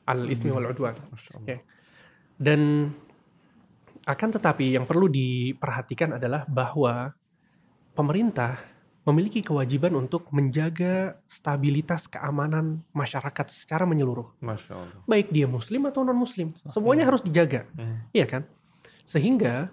[0.08, 0.96] 'alal itsmi wal 'udwan.
[1.44, 1.60] Ya.
[2.36, 2.92] Dan
[4.06, 7.16] akan tetapi yang perlu diperhatikan adalah bahwa
[7.98, 8.75] pemerintah
[9.06, 14.34] memiliki kewajiban untuk menjaga stabilitas keamanan masyarakat secara menyeluruh.
[14.42, 15.00] Masya Allah.
[15.06, 17.70] Baik dia muslim atau non muslim, semuanya harus dijaga.
[17.78, 18.02] Hmm.
[18.10, 18.42] Iya kan?
[19.06, 19.70] Sehingga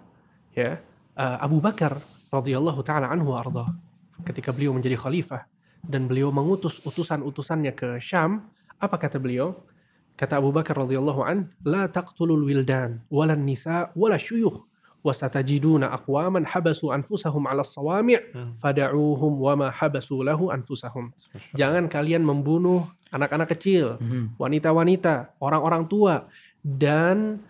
[0.53, 0.77] ya
[1.17, 1.97] uh, Abu Bakar
[2.29, 3.73] radhiyallahu taala anhu arda
[4.21, 5.49] ketika beliau menjadi khalifah
[5.81, 9.65] dan beliau mengutus utusan-utusannya ke Syam, apa kata beliau?
[10.13, 14.61] Kata Abu Bakar radhiyallahu an, "La taqtulul wildan wala nisa wala syuyukh
[15.03, 18.17] wasatajiduna aqwaman habasu anfusahum 'ala sawami'
[18.57, 21.11] fada'uhum wa ma habasu lahu anfusahum."
[21.53, 24.39] Jangan kalian membunuh anak-anak kecil, Mhm.
[24.41, 26.25] wanita-wanita, orang-orang tua,
[26.65, 27.43] dan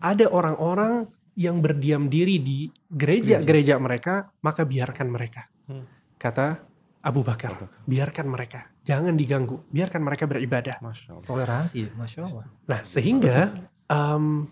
[0.00, 5.44] ada orang-orang yang berdiam diri di gereja-gereja mereka, maka biarkan mereka.
[5.68, 5.84] Hmm.
[6.16, 6.64] Kata
[7.04, 10.80] Abu Bakar, biarkan mereka, jangan diganggu, biarkan mereka beribadah.
[10.80, 11.26] Masya Allah.
[11.28, 12.44] Toleransi, masya Allah.
[12.66, 13.52] Nah, sehingga
[13.86, 14.48] em,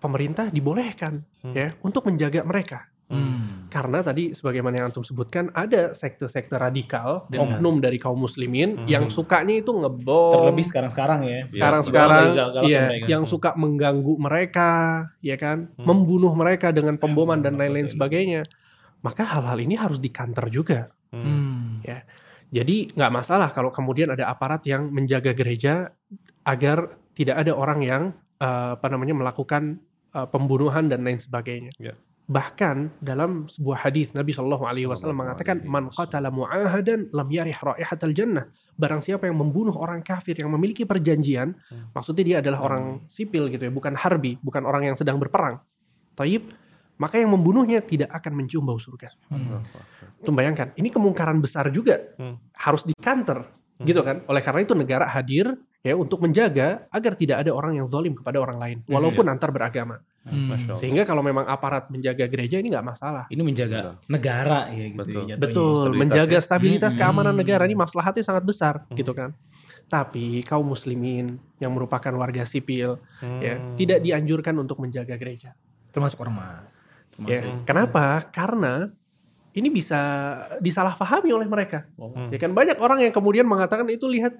[0.00, 1.52] pemerintah dibolehkan Hmm.
[1.52, 2.88] ya untuk menjaga mereka.
[3.10, 3.66] Hmm.
[3.66, 8.86] Karena tadi sebagaimana yang antum sebutkan ada sekte-sekte radikal, Dengan- oknum dari kaum muslimin Hmm.
[8.86, 11.40] yang sukanya itu ngebom, Terlebih sekarang-sekarang ya.
[11.50, 12.24] sekarang-sekarang
[12.70, 13.06] mereka.
[13.10, 14.70] yang suka mengganggu mereka,
[15.20, 15.84] ya kan, Hmm.
[15.84, 17.98] membunuh mereka dengan pemboman dan Hmm, lain-lain betul.
[17.98, 18.42] sebagainya.
[19.02, 20.94] Maka hal-hal ini harus dikanter juga.
[21.10, 21.82] Hmm.
[22.50, 25.94] Jadi nggak masalah kalau kemudian ada aparat yang menjaga gereja
[26.42, 28.02] agar tidak ada orang yang
[28.40, 29.84] eh, apa namanya melakukan
[30.14, 31.70] eh, pembunuhan dan lain sebagainya.
[31.78, 31.94] Ya.
[32.30, 38.14] Bahkan dalam sebuah hadis Nabi Shallallahu Alaihi Wasallam mengatakan man qatala mu'ahadan lam yarih raihatal
[38.14, 38.46] jannah.
[38.78, 41.90] Barang siapa yang membunuh orang kafir yang memiliki perjanjian, Hmm.
[41.90, 45.58] maksudnya dia adalah orang sipil gitu ya, bukan harbi, bukan orang yang sedang berperang.
[46.14, 46.46] Taib,
[47.02, 49.10] maka yang membunuhnya tidak akan mencium bau surga.
[50.22, 52.38] Tuh bayangkan, ini kemungkaran besar juga Hmm.
[52.54, 53.42] harus dikanter,
[53.82, 54.22] gitu kan?
[54.30, 55.50] Oleh karena itu negara hadir
[55.80, 60.04] ya untuk menjaga agar tidak ada orang yang zalim kepada orang lain, walaupun antar beragama.
[60.20, 60.52] Hmm.
[60.52, 60.80] Masya Allah.
[60.84, 63.24] Sehingga kalau memang aparat menjaga gereja ini nggak masalah.
[63.32, 65.00] Ini menjaga negara ya gitu.
[65.00, 65.22] Betul.
[65.24, 65.36] ya.
[65.40, 66.42] Betul, stabilitas menjaga ya.
[66.44, 67.00] stabilitas Hmm.
[67.00, 69.32] keamanan negara ini maslahatnya sangat besar gitu kan.
[69.88, 73.00] Tapi kaum muslimin yang merupakan warga sipil
[73.40, 75.56] ya tidak dianjurkan untuk menjaga gereja.
[75.90, 76.84] Termasuk ormas.
[77.26, 78.22] Ya, kenapa?
[78.30, 78.88] Karena
[79.50, 79.98] ini bisa
[80.62, 81.88] disalahpahami oleh mereka.
[82.30, 84.36] Ya kan banyak orang yang kemudian mengatakan itu lihat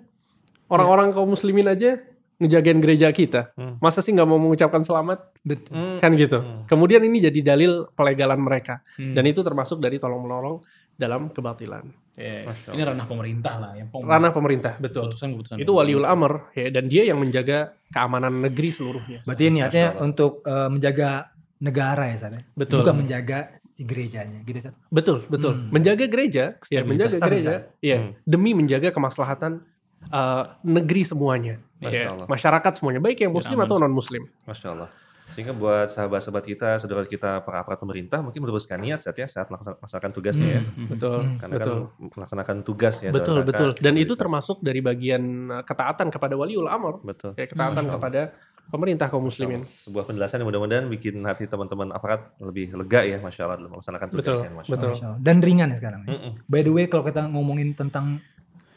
[0.71, 1.99] orang-orang kaum muslimin aja
[2.41, 3.53] ngejagain gereja kita.
[3.79, 5.37] Masa sih nggak mau mengucapkan selamat?
[5.45, 6.01] Betul.
[6.01, 6.41] Kan gitu.
[6.65, 8.81] Kemudian ini jadi dalil pelegalan mereka.
[8.97, 10.57] Dan itu termasuk dari tolong menolong
[10.97, 11.85] dalam kebatilan.
[12.13, 15.09] Ya, Ini ranah pemerintah lah yang pem- Ranah pemerintah, betul.
[15.09, 15.57] keputusan-keputusan.
[15.57, 19.25] Itu waliul amr ya dan dia yang menjaga keamanan negeri seluruhnya.
[19.25, 21.33] Berarti niatnya untuk eh, menjaga
[21.65, 22.37] negara ya San?
[22.37, 22.43] ya?
[22.53, 22.85] Betul.
[22.85, 24.77] Bukan menjaga si gerejanya gitu San.
[24.93, 25.57] Betul, betul.
[25.73, 29.65] Menjaga gereja, ya menjaga gereja, ya demi menjaga kemaslahatan
[30.09, 32.27] uh, negeri semuanya, Masya Ya, Allah.
[32.27, 34.25] masyarakat semuanya, baik yang muslim atau non muslim.
[34.49, 34.91] Masya Allah.
[35.31, 39.47] Sehingga buat sahabat-sahabat kita, saudara kita, para aparat pemerintah mungkin meneruskan niat saat ya saat
[39.47, 40.63] melaksanakan, tugasnya ya.
[40.91, 43.15] Betul, Karena betul, kan melaksanakan tugas ya.
[43.15, 43.71] betul, betul.
[43.79, 45.23] Dan itu termasuk dari bagian
[45.55, 47.39] uh, ketaatan kepada waliul amr, Betul.
[47.39, 48.35] ya ketaatan kepada
[48.75, 49.63] pemerintah kaum muslimin.
[49.67, 54.07] Sebuah penjelasan yang mudah-mudahan bikin hati teman-teman aparat lebih lega ya, Masya Allah, dalam melaksanakan
[54.11, 54.51] Betul, tugasnya.
[54.51, 54.91] Masya betul.
[54.99, 55.19] Masya Allah.
[55.23, 56.01] Dan ringan ya sekarang.
[56.07, 56.15] ya.
[56.51, 58.19] By the way kalau kita ngomongin tentang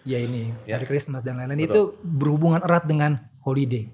[0.04, 0.78] ya ini Ya.
[0.78, 3.88] hari Christmas dan lain-lain itu berhubungan erat dengan holiday,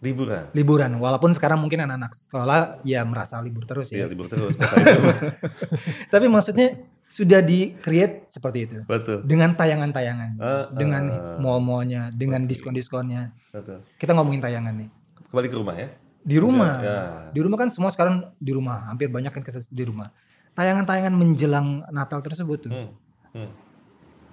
[0.00, 0.52] Liburan.
[0.52, 0.90] liburan.
[0.96, 4.12] Walaupun sekarang mungkin anak-anak sekolah ya merasa libur terus Iya, ya.
[4.12, 4.56] libur terus.
[6.12, 6.76] Tapi maksudnya
[7.06, 8.76] sudah di create seperti itu.
[8.84, 9.22] Betul.
[9.24, 11.38] Dengan tayangan-tayangan, Ah, dengan ah.
[11.38, 13.32] mall-mallnya, dengan diskon-diskonnya.
[13.54, 13.78] Betul.
[13.96, 14.88] Kita ngomongin tayangan nih.
[15.30, 15.88] Kembali ke rumah ya.
[16.26, 16.72] Di rumah.
[16.82, 16.98] Ya.
[17.30, 20.10] Di rumah kan semua sekarang di rumah, hampir banyak kan kita di rumah.
[20.52, 22.72] Tayangan-tayangan menjelang Natal tersebut tuh.
[22.74, 22.90] Hmm.
[23.32, 23.50] Hmm.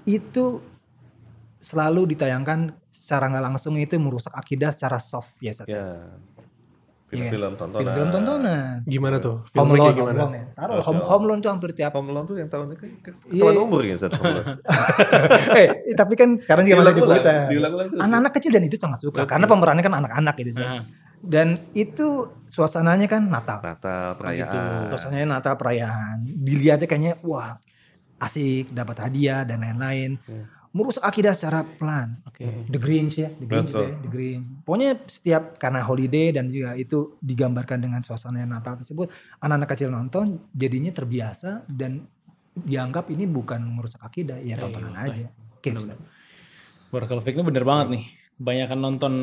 [0.03, 0.59] Itu
[1.63, 2.59] selalu ditayangkan
[2.91, 5.55] secara nggak langsung itu merusak akidah secara soft ya.
[5.55, 5.65] Sat.
[5.65, 6.11] Ya.
[7.07, 7.29] Iya.
[7.29, 7.77] Film-film tontonan.
[7.79, 8.75] Film-film tontonan.
[8.83, 9.45] Gimana tuh?
[9.47, 10.17] Home Filmnya Alone, kayak Home gimana?
[10.19, 10.45] Alone ya.
[10.51, 11.91] Taruh home, home Alone tuh hampir tiap.
[11.93, 13.29] Home Alone tuh yang tahun ini ke- ke- Iya.
[13.31, 14.47] ketahuan umur ya Ustaz Home Alone.
[15.61, 17.21] eh, tapi kan sekarang juga masih diputar.
[17.21, 18.01] terus ya.
[18.01, 20.59] Anak-anak kecil dan itu sangat suka karena pemerannya kan anak-anak gitu.
[20.59, 20.81] Nah,
[21.23, 22.07] Dan itu
[22.49, 23.61] suasananya kan Natal.
[23.61, 24.43] Natal, perayaan.
[24.43, 24.57] gitu.
[24.91, 26.17] Suasananya Natal perayaan.
[26.19, 27.55] Dilihatnya kayaknya wah
[28.19, 30.19] asik, dapat hadiah dan lain-lain.
[30.73, 32.17] Merusak akidah secara pelan.
[32.41, 33.77] The Grinch ya, The Grinch Betul.
[33.77, 34.45] juga ya, The Grinch.
[34.65, 40.41] Pokoknya setiap karena holiday dan juga itu digambarkan dengan suasana Natal tersebut, anak-anak kecil nonton
[40.49, 42.09] jadinya terbiasa dan
[42.57, 45.29] dianggap ini bukan merusak akidah, ya tontonan aja.
[45.57, 45.77] Oke.
[46.89, 48.03] Barakallahu fiik ini bener banget nih.
[48.41, 49.13] Kebanyakan nonton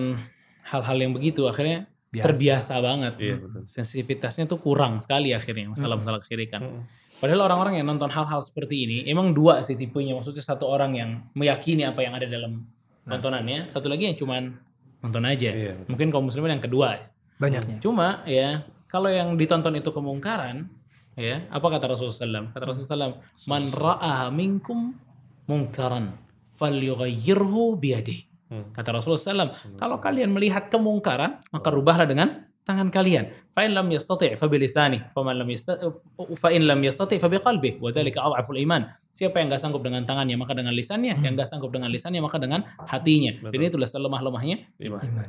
[0.71, 2.27] hal-hal yang begitu akhirnya Biasa.
[2.27, 3.15] terbiasa banget.
[3.19, 3.63] Iya, betul.
[3.67, 6.87] Sensitivitasnya tuh kurang sekali akhirnya masalah-masalah kesyirikan.
[7.21, 10.17] Padahal orang-orang yang nonton hal-hal seperti ini emang dua sih tipenya.
[10.17, 12.65] Maksudnya satu orang yang meyakini apa yang ada dalam
[13.05, 14.57] tontonannya, satu lagi yang cuman
[15.05, 15.53] nonton aja.
[15.53, 15.89] Iya, betul.
[15.93, 16.97] Mungkin kaum muslimin yang kedua.
[17.37, 17.77] Banyaknya.
[17.85, 20.67] Cuma ya kalau yang ditonton itu kemungkaran,
[21.13, 22.57] ya apa kata Rasulullah SAW?
[22.57, 23.15] Kata Rasulullah SAW,
[23.45, 24.97] man ra'a minkum
[25.45, 26.17] mungkaran
[26.57, 28.27] falyughayyirhu biyadih.
[28.75, 33.33] Kata Rasulullah SAW, kalau kalian melihat kemungkaran, maka rubahlah dengan tangan kalian.
[33.51, 35.91] Fa in lam yastati' fa bilisani, fa man lam yastati'
[36.39, 38.87] fa in lam yastati' fa biqalbih, wa dzalika adhaful iman.
[39.11, 42.39] Siapa yang enggak sanggup dengan tangannya maka dengan lisannya, yang enggak sanggup dengan lisannya maka
[42.39, 43.33] dengan hatinya.
[43.51, 45.03] Dan itulah selemah-lemahnya Iman.
[45.03, 45.29] Iman.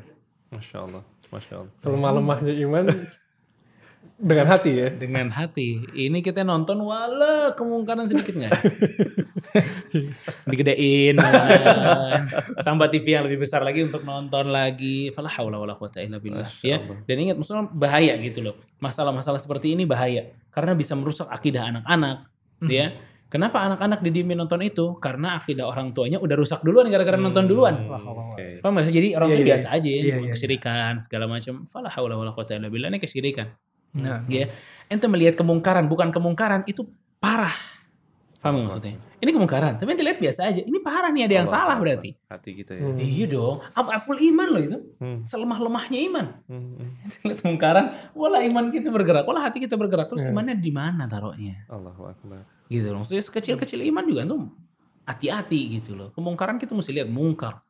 [0.51, 1.03] Masya Allah.
[1.31, 1.73] Masya Allah.
[1.79, 2.85] Selemah-lemahnya iman
[4.21, 4.87] dengan hati ya.
[4.93, 5.81] dengan hati.
[5.97, 8.53] Ini kita nonton wala kemungkaran sedikit nggak?
[10.49, 11.17] Digedein,
[12.61, 15.09] tambah TV yang lebih besar lagi untuk nonton lagi.
[15.09, 16.47] Fala haula wala quwata illa billah.
[16.61, 16.77] Ya.
[17.09, 18.55] Dan ingat maksudnya bahaya gitu loh.
[18.77, 22.29] Masalah-masalah seperti ini bahaya karena bisa merusak akidah anak-anak,
[22.69, 22.93] ya.
[23.31, 24.99] Kenapa anak-anak didiemin nonton itu?
[24.99, 27.87] Karena akidah orang tuanya udah rusak duluan gara-gara nonton duluan.
[28.59, 28.91] Nggak sih?
[28.91, 31.63] Jadi orang tuh iya, biasa aja ya, iya, iya, kesyirikan segala macam.
[31.63, 32.91] Fala haula wala quwata illa billah.
[32.91, 33.70] Ini kesyirikan.
[33.91, 34.47] Nah, Ya,
[34.87, 36.87] ente melihat kemungkaran bukan kemungkaran itu
[37.19, 37.53] parah.
[38.41, 38.93] Paham nggak maksudnya?
[39.21, 40.61] Ini kemungkaran, tapi ente lihat biasa aja.
[40.65, 42.17] Ini parah nih ada yang salah berarti.
[42.25, 42.89] Hati kita ya.
[42.97, 43.61] Iya dong.
[43.77, 44.77] Apa full iman loh itu?
[44.97, 45.21] Hmm.
[45.29, 46.25] Selemah-lemahnya iman.
[46.49, 46.89] Hmm, hmm.
[47.29, 47.85] lihat kemungkaran,
[48.17, 50.09] wala iman kita bergerak, wala hati kita bergerak.
[50.09, 51.69] Terus imannya di mana taruhnya?
[51.69, 52.41] Allahu Akbar.
[52.65, 53.05] Gitu loh.
[53.05, 54.49] Maksudnya sekecil-kecil iman juga tuh
[55.05, 56.09] hati-hati gitu loh.
[56.17, 57.61] Kemungkaran kita mesti lihat mungkar.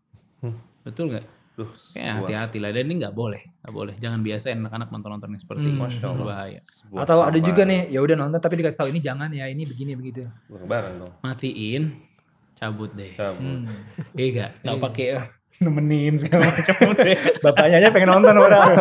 [0.88, 1.41] Betul nggak?
[1.62, 2.70] Duh, hati-hati lah.
[2.70, 3.42] Dan ini nggak boleh.
[3.62, 3.94] Nggak boleh.
[3.98, 5.78] Jangan biasain anak-anak nonton-nonton yang seperti ini.
[5.78, 6.26] Masya Allah.
[6.26, 6.60] Bahaya.
[6.64, 9.64] sebuah atau ada juga nih, ya udah nonton tapi dikasih tahu ini jangan ya, ini
[9.64, 10.26] begini begitu.
[10.48, 11.14] Bareng-bareng dong.
[11.20, 11.84] Matiin,
[12.56, 13.14] cabut deh.
[13.14, 13.70] Cabut.
[14.14, 14.50] Iya gak?
[14.62, 15.26] Gak pakai eh,
[15.60, 17.18] nemenin segala macam deh.
[17.40, 18.70] Bapaknya aja pengen nonton orang.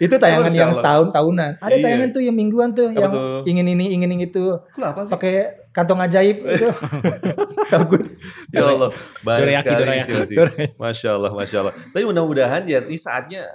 [0.00, 1.60] itu tayangan yang setahun tahunan.
[1.60, 1.84] Ada Iya.
[1.84, 3.44] tayangan tuh yang mingguan tuh Apa yang tuh?
[3.44, 5.12] ingin ini ingin itu Kenapa sih?
[5.12, 5.34] pakai
[5.70, 6.66] kantong ajaib itu.
[8.50, 8.90] Ya Allah,
[9.22, 10.12] Dorayaki, sekali dorayaki.
[10.26, 10.36] sih.
[10.76, 11.74] Masya Allah, Masya Allah.
[11.92, 13.46] Tapi mudah-mudahan ya ini saatnya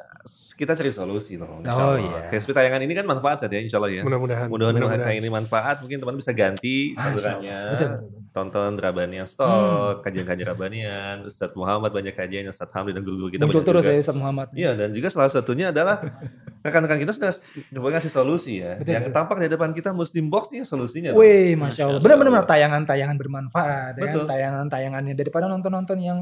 [0.57, 1.61] kita cari solusi loh.
[1.61, 1.99] Insya Oh, Allah.
[2.01, 2.19] iya.
[2.27, 4.01] Kayak seperti tayangan ini kan manfaat saja Insya Allah ya.
[4.01, 4.47] Mudah-mudahan.
[4.47, 5.75] Mudah-mudahan tayangan ini manfaat.
[5.79, 7.59] Mungkin teman bisa ganti salurannya.
[7.71, 8.09] Betul, betul.
[8.35, 13.63] Tonton Rabanian Stock, kajian-kajian Rabanian, Ustadz Muhammad banyak kajian, Ustadz Hamdi dan guru-guru kita Muncul
[13.63, 13.95] banyak terus juga.
[13.95, 14.47] ya Ustaz Muhammad.
[14.51, 16.03] Iya dan juga salah satunya adalah
[16.59, 17.31] rekan-rekan kita sudah
[17.71, 18.75] ngasih solusi ya.
[18.75, 19.15] Betul, yang betul.
[19.15, 21.15] tampak di depan kita Muslim Box nih solusinya.
[21.15, 22.01] Wih, masya Allah.
[22.05, 24.15] Benar-benar tayangan-tayangan bermanfaat, ya kan?
[24.25, 26.19] Tayangan-tayangannya daripada nonton-nonton yang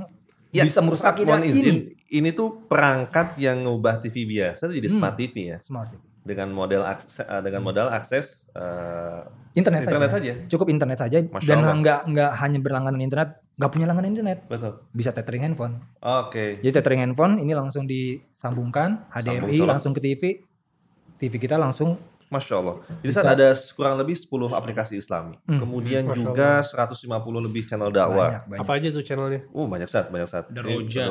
[0.50, 1.52] Ya, bisa merusak kita mohon ini.
[1.52, 1.78] izin,
[2.14, 4.96] ini tuh perangkat yang ngubah TV biasa jadi Hmm.
[4.96, 5.58] smart TV ya.
[5.60, 5.98] Smart TV.
[6.24, 9.22] Dengan model akses, eh, dengan modal akses eh,
[9.54, 10.32] Internet, internet saja.
[10.32, 10.48] aja.
[10.48, 14.72] Cukup internet saja Masya dan nggak nggak hanya berlangganan internet, nggak punya langganan internet, Betul.
[14.94, 15.82] bisa tethering handphone.
[16.00, 16.62] Oke.
[16.62, 20.24] Jadi tethering handphone ini langsung disambungkan HDMI Sambung langsung ke TV.
[21.18, 21.98] TV kita langsung
[22.34, 22.76] Masya Allah.
[23.06, 25.38] Jadi saat ada kurang lebih 10 aplikasi Islami.
[25.46, 25.62] Hmm.
[25.62, 28.30] Kemudian Masya juga 150 lebih channel dakwah.
[28.30, 28.62] banyak, banyak.
[28.66, 29.42] Apa aja tuh channelnya?
[29.54, 30.50] Oh banyak saat, banyak saat.
[30.50, 31.04] Ada Roja.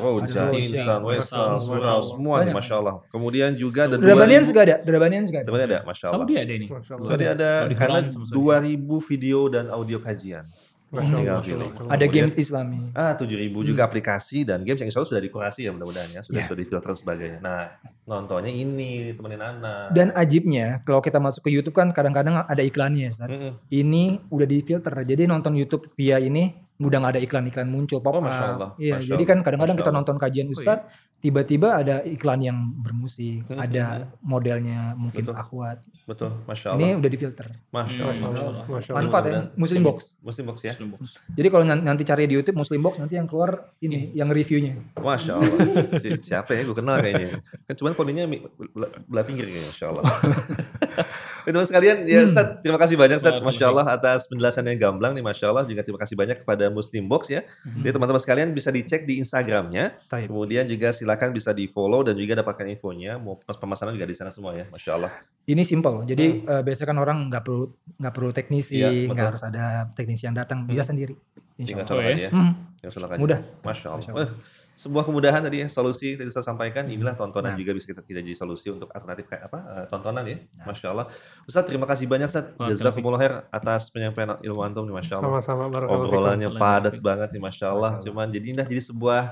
[0.52, 2.02] Insan, Wesal, Surau, Allah.
[2.02, 2.56] semua nih Banyak.
[2.58, 2.94] Masya Allah.
[3.08, 5.46] Kemudian juga ada Drabanian 2000 juga ada, Drabanian juga ada.
[5.46, 6.18] Drabanian ada, Masya Allah.
[6.18, 6.66] Saudi ada ini.
[6.66, 7.06] Allah.
[7.06, 8.74] Saudi ada karena Quran sama Saudi.
[8.74, 10.44] 2000 video dan audio kajian.
[10.92, 11.70] Tinggal pilih.
[11.88, 12.80] Ada Kemudian- games Islami.
[12.92, 16.44] Ah, 7000 juga aplikasi dan games yang insya Allah sudah dikurasi ya mudah-mudahan ya, sudah
[16.44, 16.46] Ya.
[16.46, 17.38] sudah difilter dan sebagainya.
[17.40, 17.62] Nah,
[18.04, 19.90] nontonnya ini temenin anak.
[19.90, 23.24] Dan ajibnya kalau kita masuk ke YouTube kan kadang-kadang ada iklannya, Ustaz.
[23.26, 23.56] Mm-mm.
[23.66, 24.92] Ini udah difilter.
[24.92, 28.70] Jadi nonton YouTube via ini udah nggak ada iklan-iklan muncul pop Oh, Masya Allah.
[28.74, 30.90] Iya, Masya jadi kan kadang-kadang kita nonton kajian Oh, Ustadz,
[31.22, 35.38] tiba-tiba ada iklan yang bermusik, Hmm, ada modelnya mungkin Betul.
[35.38, 35.78] akhwat.
[36.04, 36.82] Betul, Masya Allah.
[36.82, 37.46] Ini udah difilter.
[37.70, 38.18] Masya Hmm, Allah.
[38.18, 38.64] Masya Allah.
[38.66, 38.98] Masya Allah.
[39.00, 39.98] Manfaat ya, Muslim Box.
[40.18, 40.72] Muslim Box ya.
[40.74, 41.02] Muslim Box.
[41.30, 44.74] Jadi kalau nan- nanti cari di YouTube Muslim Box nanti yang keluar ini yang reviewnya.
[44.94, 45.56] Masya Allah.
[45.96, 46.66] Si- siapa ya?
[46.66, 47.38] Gue kenal kayaknya.
[47.64, 49.70] Kan cuman kodinya mi- belah, belah pinggir kayaknya.
[49.70, 50.04] Masya Allah.
[51.42, 53.42] Itu sekalian, ya Ustaz, terima kasih banyak Ustaz.
[53.42, 55.24] Masya Allah atas penjelasan yang gamblang nih.
[55.24, 55.64] Masya Allah.
[55.66, 57.42] Juga terima kasih banyak kepada Muslim Box ya.
[57.64, 59.98] Jadi teman-teman sekalian bisa dicek di Instagramnya.
[60.08, 63.18] Kemudian juga silakan bisa di follow dan juga dapatkan infonya.
[63.18, 64.68] Mau pemesanan juga di sana semua ya.
[64.70, 65.10] Masya Allah.
[65.42, 66.06] Ini simple.
[66.06, 67.64] Jadi eh, biasanya kan orang nggak perlu
[67.98, 68.88] nggak perlu teknisi, Hmm.
[68.88, 69.64] Iya, nggak harus ada
[69.94, 71.14] teknisi yang datang, bisa sendiri.
[71.54, 72.30] Tinggal colok aja ya.
[72.30, 72.52] Hmm.
[72.76, 73.20] Tinggal colok aja.
[73.20, 73.38] Mudah.
[73.62, 73.98] Masya Allah.
[73.98, 74.24] Masya Allah.
[74.24, 74.30] Eh,
[74.72, 76.82] sebuah kemudahan tadi ya, solusi tadi saya sampaikan.
[76.84, 77.54] Inilah tontonan Nah.
[77.54, 79.58] juga bisa kita, kita jadi solusi untuk alternatif kayak apa?
[79.62, 80.38] eh, tontonan ya.
[80.64, 81.06] Masya Allah.
[81.44, 82.50] Ustaz terima kasih banyak Ustaz.
[82.58, 85.38] Jazakumullah khair atas penyampaian ilmu antum nih Masya Allah.
[85.38, 85.62] Sama-sama.
[85.86, 87.92] Obrolannya padat banget nih Masya Allah.
[87.96, 89.22] Cuman jadi indah jadi sebuah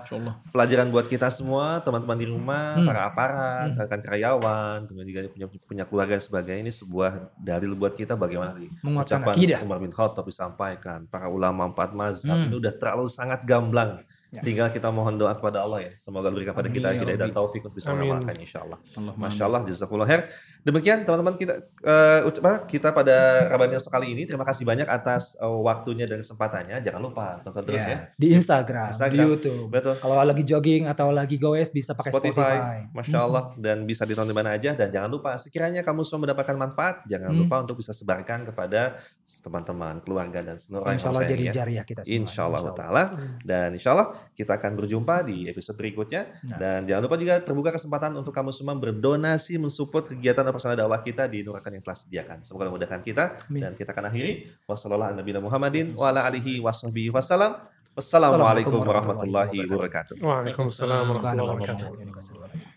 [0.46, 2.86] pelajaran buat kita semua, teman-teman di rumah, Hmm.
[2.86, 6.62] para aparat, rekan karyawan, kemudian juga punya punya keluarga dan sebagainya.
[6.62, 9.58] Ini sebuah dalil buat kita bagaimana di ucapan akidah.
[9.64, 12.46] Umar bin Khattab disampaikan, para ulama empat mazhab Hmm.
[12.50, 14.02] ini udah terlalu sangat gamblang.
[14.30, 14.46] Ya.
[14.46, 15.92] Tinggal kita mohon doa kepada Allah ya.
[15.98, 18.78] Semoga berikan kepada kita ya hidayah dan taufik untuk bisa mengamalkan insya Allah.
[19.18, 20.22] Masya Allah, jazakumullah khair.
[20.60, 23.16] Demikian teman-teman kita eh, ucap- apa, kita pada
[23.48, 24.22] Rabanian kali ini.
[24.24, 26.76] Terima kasih banyak atas eh, waktunya dan kesempatannya.
[26.78, 28.12] Jangan lupa tonton terus ya.
[28.14, 29.24] Di Instagram, di Instagram.
[29.24, 29.66] YouTube.
[29.72, 29.94] Betul.
[29.96, 32.78] Kalau lagi jogging atau lagi goes bisa pakai Spotify, Spotify.
[32.92, 34.76] Masya Allah, dan bisa ditonton di mana aja.
[34.76, 37.40] Dan jangan lupa, sekiranya kamu semua mendapatkan manfaat, jangan Hmm.
[37.40, 41.52] lupa untuk bisa sebarkan kepada teman-teman, keluarga, dan seluruh Insya Allah jadi ya.
[41.62, 42.16] jariah kita semua.
[42.18, 43.02] Insya Allah Ta'ala.
[43.40, 46.28] Dan insya Allah kita akan berjumpa di episode berikutnya.
[46.50, 46.58] Nah.
[46.58, 51.24] Dan jangan lupa juga terbuka kesempatan untuk kamu semua berdonasi, mensupport kegiatan operasional dakwah kita
[51.30, 52.36] di Nurakan yang telah disediakan.
[52.42, 53.24] Semoga memudahkan kita.
[53.48, 53.60] Amin.
[53.62, 54.50] Dan kita akan akhiri.
[54.66, 57.62] Wassalamualaikum Muhammadin wa ala alihi washabihi wassalam.
[57.94, 60.18] Wassalamualaikum warahmatullahi wabarakatuh.
[60.22, 62.68] Waalaikumsalam warahmatullahi wabarakatuh.